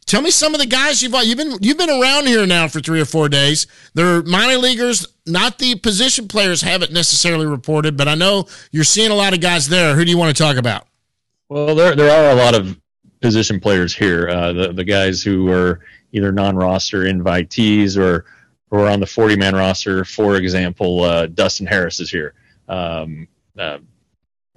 [0.05, 2.81] Tell me some of the guys you've you've been you've been around here now for
[2.81, 3.65] three or four days.
[3.93, 9.11] They're minor leaguers, not the position players haven't necessarily reported, but I know you're seeing
[9.11, 9.95] a lot of guys there.
[9.95, 10.85] Who do you want to talk about?
[11.47, 12.77] Well, there there are a lot of
[13.21, 14.27] position players here.
[14.27, 15.79] Uh, the the guys who are
[16.11, 18.25] either non-roster invitees or
[18.69, 20.03] or on the 40 man roster.
[20.05, 22.33] For example, uh, Dustin Harris is here.
[22.67, 23.79] Um, uh,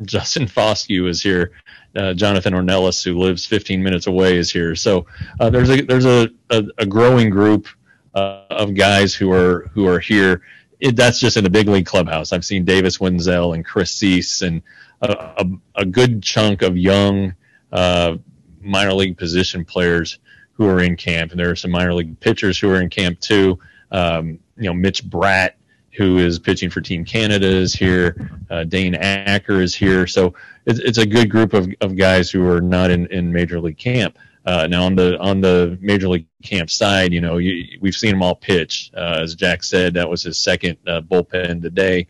[0.02, 1.52] Justin Foscue is here.
[1.94, 4.74] Uh, Jonathan Ornelas, who lives 15 minutes away, is here.
[4.74, 5.06] So
[5.40, 7.66] uh, there's a there's a, a, a growing group
[8.14, 10.42] uh, of guys who are who are here.
[10.80, 12.32] It, that's just in the big league clubhouse.
[12.32, 14.62] I've seen Davis Wendzel and Chris Seise and
[15.02, 15.46] a, a,
[15.76, 17.34] a good chunk of young
[17.72, 18.16] uh,
[18.60, 20.18] minor league position players
[20.52, 23.18] who are in camp, and there are some minor league pitchers who are in camp
[23.20, 23.58] too.
[23.90, 25.52] Um, you know, Mitch Bratt
[25.96, 28.30] who is pitching for Team Canada, is here.
[28.48, 30.06] Uh, Dane Acker is here.
[30.06, 30.34] So
[30.66, 33.78] it's, it's a good group of, of guys who are not in, in Major League
[33.78, 34.16] camp.
[34.46, 38.10] Uh, now on the on the Major League camp side, you know, you, we've seen
[38.10, 38.90] them all pitch.
[38.96, 42.06] Uh, as Jack said, that was his second uh, bullpen today.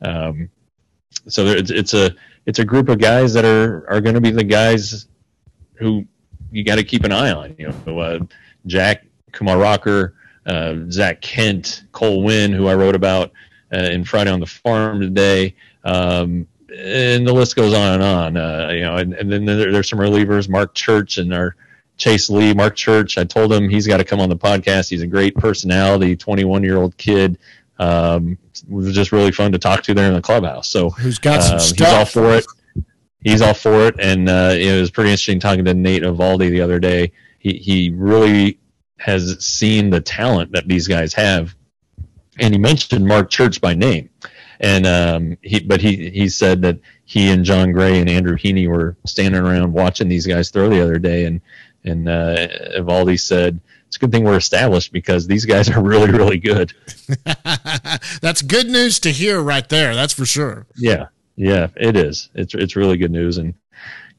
[0.00, 0.48] Um,
[1.28, 2.14] so there, it's, it's a
[2.46, 5.08] it's a group of guys that are are going to be the guys
[5.74, 6.06] who
[6.50, 7.54] you got to keep an eye on.
[7.58, 8.20] You know, uh,
[8.66, 10.14] Jack Kumar Rocker,
[10.46, 13.32] uh, Zak Kent, Cole Winn, who I wrote about
[13.72, 15.54] uh, in Friday on the Farm today.
[15.84, 18.36] Um, and the list goes on and on.
[18.36, 21.56] Uh, you know, and, and then there, there's some relievers, Marc Church and our
[21.96, 22.52] Chase Lee.
[22.52, 24.90] Marc Church, I told him he's got to come on the podcast.
[24.90, 27.38] He's a great personality, 21 year old kid.
[27.78, 30.68] Um, it was just really fun to talk to there in the clubhouse.
[30.68, 31.88] So who's got some uh, stuff?
[31.88, 32.46] He's all for it.
[33.20, 36.60] He's all for it, and uh, it was pretty interesting talking to Nate Eovaldi the
[36.60, 37.12] other day.
[37.38, 38.58] He he really
[38.98, 41.54] has seen the talent that these guys have,
[42.38, 44.10] and he mentioned Marc Church by name,
[44.60, 48.68] and um, he but he he said that he and Jon Gray and Andrew Heaney
[48.68, 51.40] were standing around watching these guys throw the other day, and
[51.84, 56.10] and uh, Eovaldi said it's a good thing we're established because these guys are really
[56.10, 56.72] really good.
[58.20, 59.94] That's good news to hear right there.
[59.94, 60.66] That's for sure.
[60.76, 62.30] Yeah, yeah, it is.
[62.34, 63.54] It's it's really good news, and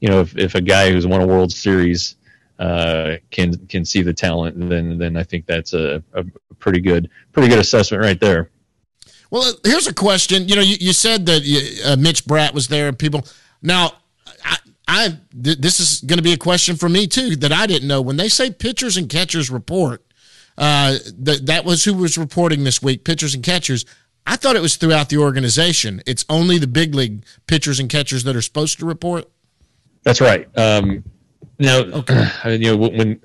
[0.00, 2.16] you know if if a guy who's won a World Series
[2.58, 6.24] uh, can can see the talent, then then I think that's a, a
[6.58, 8.50] pretty good pretty good assessment right there.
[9.30, 10.48] Well, uh, here's a question.
[10.48, 11.42] You know, you, you said that
[11.84, 13.26] uh, Mitch Bratt was there, and people.
[13.62, 13.92] Now,
[14.44, 17.66] I, I th- this is going to be a question for me too that I
[17.66, 18.00] didn't know.
[18.00, 20.04] When they say pitchers and catchers report,
[20.56, 23.04] uh, that that was who was reporting this week.
[23.04, 23.84] Pitchers and catchers.
[24.28, 26.02] I thought it was throughout the organization.
[26.04, 29.30] It's only the big league pitchers and catchers that are supposed to report.
[30.02, 30.48] That's right.
[30.56, 31.04] Um,
[31.58, 32.28] now, okay.
[32.56, 33.20] you know when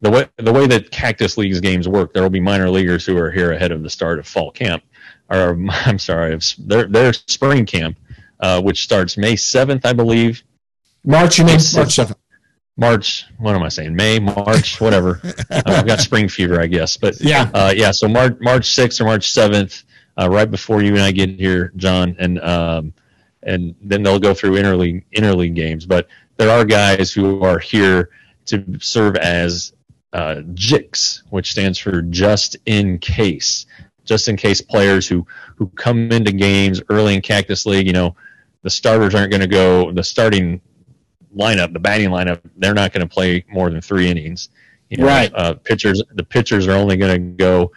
[0.00, 3.16] the way the way that Cactus League's games work, there will be minor leaguers who
[3.18, 4.82] are here ahead of the start of fall camp,
[5.28, 7.98] or I'm sorry, of their their spring camp,
[8.40, 10.42] uh, which starts May 7th, I believe.
[11.04, 12.14] March, you mean March 7th.
[12.76, 13.94] March, what am I saying?
[13.94, 15.20] May, March, whatever.
[15.50, 16.96] I've got spring fever, I guess.
[16.96, 17.90] But yeah, uh, yeah.
[17.90, 19.84] So March, March 6th or March 7th,
[20.18, 22.94] uh, right before you and I get here, John, and um,
[23.42, 25.84] and then they'll go through interleague interleague games.
[25.84, 26.08] But
[26.40, 28.08] there are guys who are here
[28.46, 29.74] to serve as
[30.14, 33.66] uh, JICs, which stands for just in case.
[34.06, 35.26] Just in case players who,
[35.56, 38.16] who come into games early in Cactus League, you know,
[38.62, 40.62] the starters aren't going to go, the starting
[41.36, 44.48] lineup, the batting lineup, they're not going to play more than three innings.
[44.88, 45.30] You know, right.
[45.34, 47.70] Uh, pitchers, the pitchers are only going to go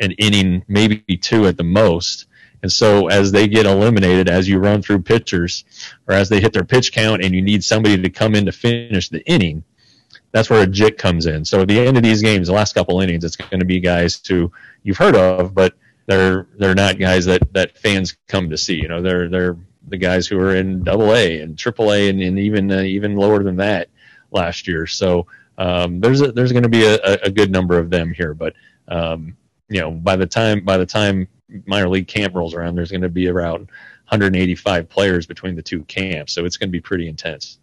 [0.00, 2.26] an inning, maybe two at the most.
[2.62, 5.64] And so as they get eliminated, as you run through pitchers,
[6.06, 8.52] or as they hit their pitch count, and you need somebody to come in to
[8.52, 9.64] finish the inning,
[10.30, 11.44] that's where a JIC comes in.
[11.44, 13.80] So at the end of these games, the last couple innings, it's going to be
[13.80, 14.50] guys who
[14.82, 15.74] you've heard of, but
[16.06, 18.74] they're they're not guys that, that fans come to see.
[18.74, 19.56] You know, they're they're
[19.88, 23.16] the guys who are in Double A and Triple A and, and even uh, even
[23.16, 23.88] lower than that
[24.30, 24.86] last year.
[24.86, 25.26] So
[25.58, 28.54] um, there's a, there's going to be a, a, good number of them here, but
[28.88, 29.36] um,
[29.68, 31.28] you know by the time by the time
[31.66, 33.70] minor league camp rolls around, there's going to be around
[34.08, 37.58] 185 players between the two camps, so it's going to be pretty intense.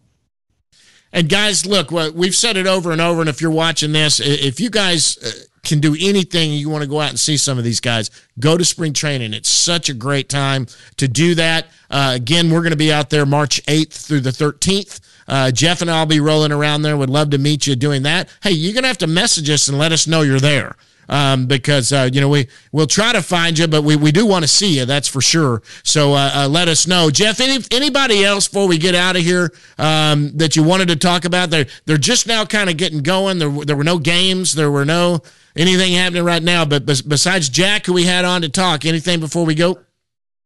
[1.12, 3.20] And guys, look, we've said it over and over.
[3.20, 5.30] And if you're watching this, if you guys uh,
[5.64, 8.56] can do anything, you want to go out and see some of these guys, go
[8.56, 9.34] to spring training.
[9.34, 10.66] It's such a great time
[10.98, 11.66] to do that.
[11.90, 15.00] Uh, again, we're going to be out there March 8th through the 13th.
[15.26, 16.96] Uh, Jeff and I'll be rolling around there.
[16.96, 18.28] Would love to meet you doing that.
[18.42, 20.76] Hey, you're going to have to message us and let us know you're there
[21.10, 24.24] um, because uh, you know we we'll try to find you, but we, we do
[24.24, 24.86] want to see you.
[24.86, 25.60] That's for sure.
[25.82, 27.40] So uh, uh, let us know, Jeff.
[27.40, 31.24] Any anybody else before we get out of here um, that you wanted to talk
[31.24, 31.50] about?
[31.50, 33.38] They're they're just now kind of getting going.
[33.38, 34.54] There there were no games.
[34.54, 35.20] There were no
[35.56, 36.64] anything happening right now.
[36.64, 39.80] But besides Jack, who we had on to talk, anything before we go?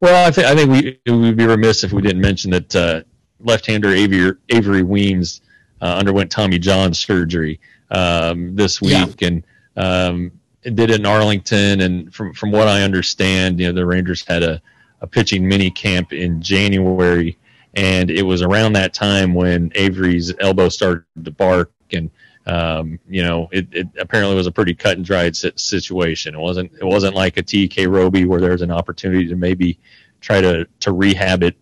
[0.01, 3.03] Well, I think I think we would be remiss if we didn't mention that uh,
[3.41, 5.43] left-hander Avery, Avery Weems
[5.83, 7.61] uh, underwent Tommy John surgery
[7.91, 9.29] um, this week, yeah.
[9.29, 9.47] and
[9.77, 10.33] um,
[10.65, 11.81] did it in Arlington.
[11.81, 14.61] And from from what I understand, you know, the Rangers had a,
[15.01, 17.39] a pitching mini camp in January,
[17.75, 22.11] and it was around that time when Avery's elbow started to bark and
[22.47, 26.35] um, you know, it, it, apparently was a pretty cut and dried situation.
[26.35, 29.79] It wasn't it wasn't like a Tekoah Roby where there's an opportunity to maybe
[30.21, 31.57] try to to rehab it,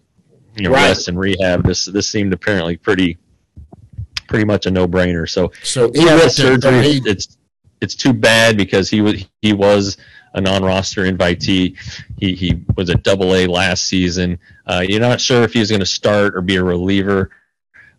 [0.56, 0.88] you know, right.
[0.88, 1.64] rest and rehab.
[1.64, 3.18] This this seemed apparently pretty
[4.26, 5.28] pretty much a no brainer.
[5.28, 7.00] So so he had surgery.
[7.04, 7.36] It's
[7.82, 9.98] it's too bad because he was he was
[10.34, 11.76] a non-roster invitee.
[12.18, 14.38] He he was a double A last season.
[14.66, 17.30] Uh, you're not sure if he's going to start or be a reliever,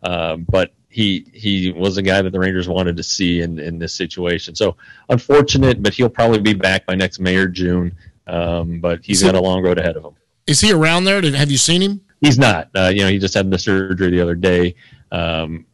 [0.02, 3.78] uh, but he he was a guy that the Rangers wanted to see in, in
[3.78, 4.56] this situation.
[4.56, 4.78] So
[5.10, 7.96] unfortunate, but he'll probably be back by next May or June.
[8.26, 10.16] Um, but he's got a long road ahead of him.
[10.48, 11.22] Is he around there?
[11.22, 12.02] Have you seen him?
[12.22, 12.70] He's not.
[12.74, 14.76] Uh, you know, he just had the surgery the other day.
[15.12, 15.66] Um,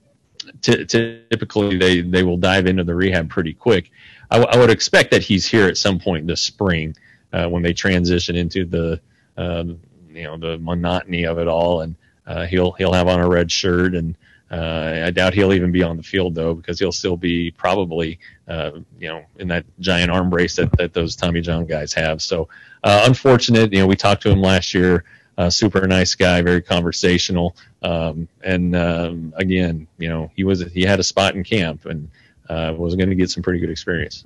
[0.61, 3.91] t- typically, they they will dive into the rehab pretty quick.
[4.31, 6.95] I, w- I would expect that he's here at some point this spring
[7.33, 8.99] uh, when they transition into the
[9.37, 9.79] um,
[10.11, 11.95] you know the monotony of it all, and
[12.27, 14.15] uh, he'll he'll have on a red shirt and
[14.51, 18.19] uh, I doubt he'll even be on the field though, because he'll still be probably,
[18.47, 22.21] uh, you know, in that giant arm brace that, that those Tommy John guys have.
[22.21, 22.49] So,
[22.83, 23.71] uh, unfortunate.
[23.71, 25.03] You know, we talked to him last year.
[25.37, 27.55] Uh, super nice guy, very conversational.
[27.81, 32.09] Um, and um, again, you know, he was he had a spot in camp and
[32.49, 34.23] uh, was going to get some pretty good experience.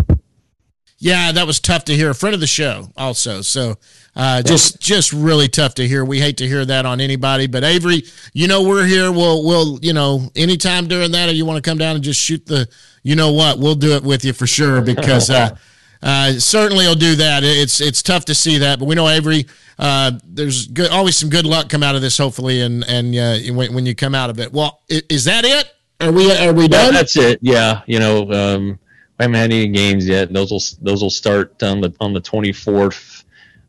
[1.03, 2.11] Yeah, that was tough to hear.
[2.11, 3.41] A friend of the show, also.
[3.41, 3.75] So,
[4.15, 6.05] uh, just just really tough to hear.
[6.05, 7.45] We hate to hear that on anybody.
[7.47, 9.11] But Avery, you know we're here.
[9.11, 12.21] We'll we'll you know anytime during that, or you want to come down and just
[12.21, 12.69] shoot the,
[13.03, 15.57] you know what, we'll do it with you for sure because uh,
[16.03, 17.43] uh, certainly will do that.
[17.43, 19.45] It's it's tough to see that, but we know Avery.
[19.79, 23.53] Uh, there's good, always some good luck come out of this, hopefully, and and uh,
[23.53, 24.51] when when you come out of it.
[24.51, 25.71] Well, is that it?
[25.99, 26.93] Are we are we done?
[26.93, 27.39] That's it.
[27.41, 28.31] Yeah, you know.
[28.31, 28.79] Um,
[29.19, 30.33] I haven't had any games yet.
[30.33, 33.23] Those will those will start on the on the 24th,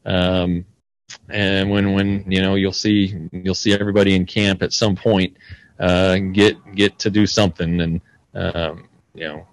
[0.05, 0.65] um,
[1.29, 5.37] and when when you know you'll see you'll see everybody in camp at some point
[5.79, 8.01] uh, get get to do something, and
[8.35, 9.47] um, you know,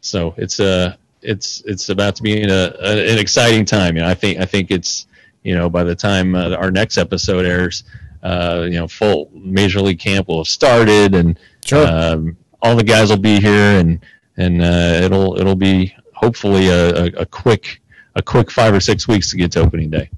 [0.00, 3.96] so it's a it's it's about to be a, a, an exciting time.
[3.96, 5.06] You know, I think I think it's
[5.42, 7.84] you know by the time uh, our next episode airs,
[8.22, 11.86] uh, you know, full major league camp will have started, and sure.
[11.86, 14.00] um, all the guys will be here, and
[14.36, 17.80] and uh, it'll it'll be hopefully a, a, a quick
[18.14, 20.10] a quick five or six weeks to get to opening day.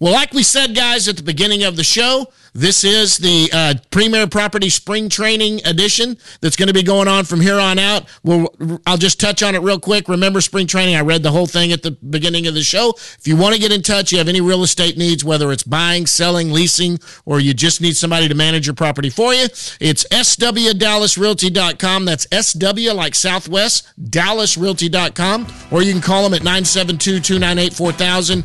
[0.00, 3.74] Well, like we said, guys, at the beginning of the show, this is the uh,
[3.90, 8.08] Premier Property Spring Training Edition that's going to be going on from here on out.
[8.22, 8.54] We'll,
[8.86, 10.08] I'll just touch on it real quick.
[10.08, 10.94] Remember spring training?
[10.94, 12.94] I read the whole thing at the beginning of the show.
[12.96, 15.64] If you want to get in touch, you have any real estate needs, whether it's
[15.64, 19.46] buying, selling, leasing, or you just need somebody to manage your property for you,
[19.80, 22.04] it's swdallasrealty.com.
[22.04, 28.44] That's SW like Southwest, dallasrealty.com, or you can call them at 972 298 4000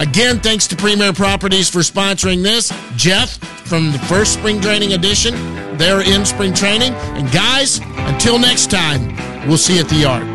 [0.00, 2.72] Again, thanks to Premier Properties for sponsoring this.
[2.96, 3.36] Jeff
[3.68, 5.34] from the first spring training edition,
[5.76, 6.94] they're in spring training.
[6.94, 9.14] And guys, until next time,
[9.46, 10.26] we'll see you at the yard.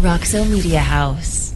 [0.00, 1.51] Roxo Media House.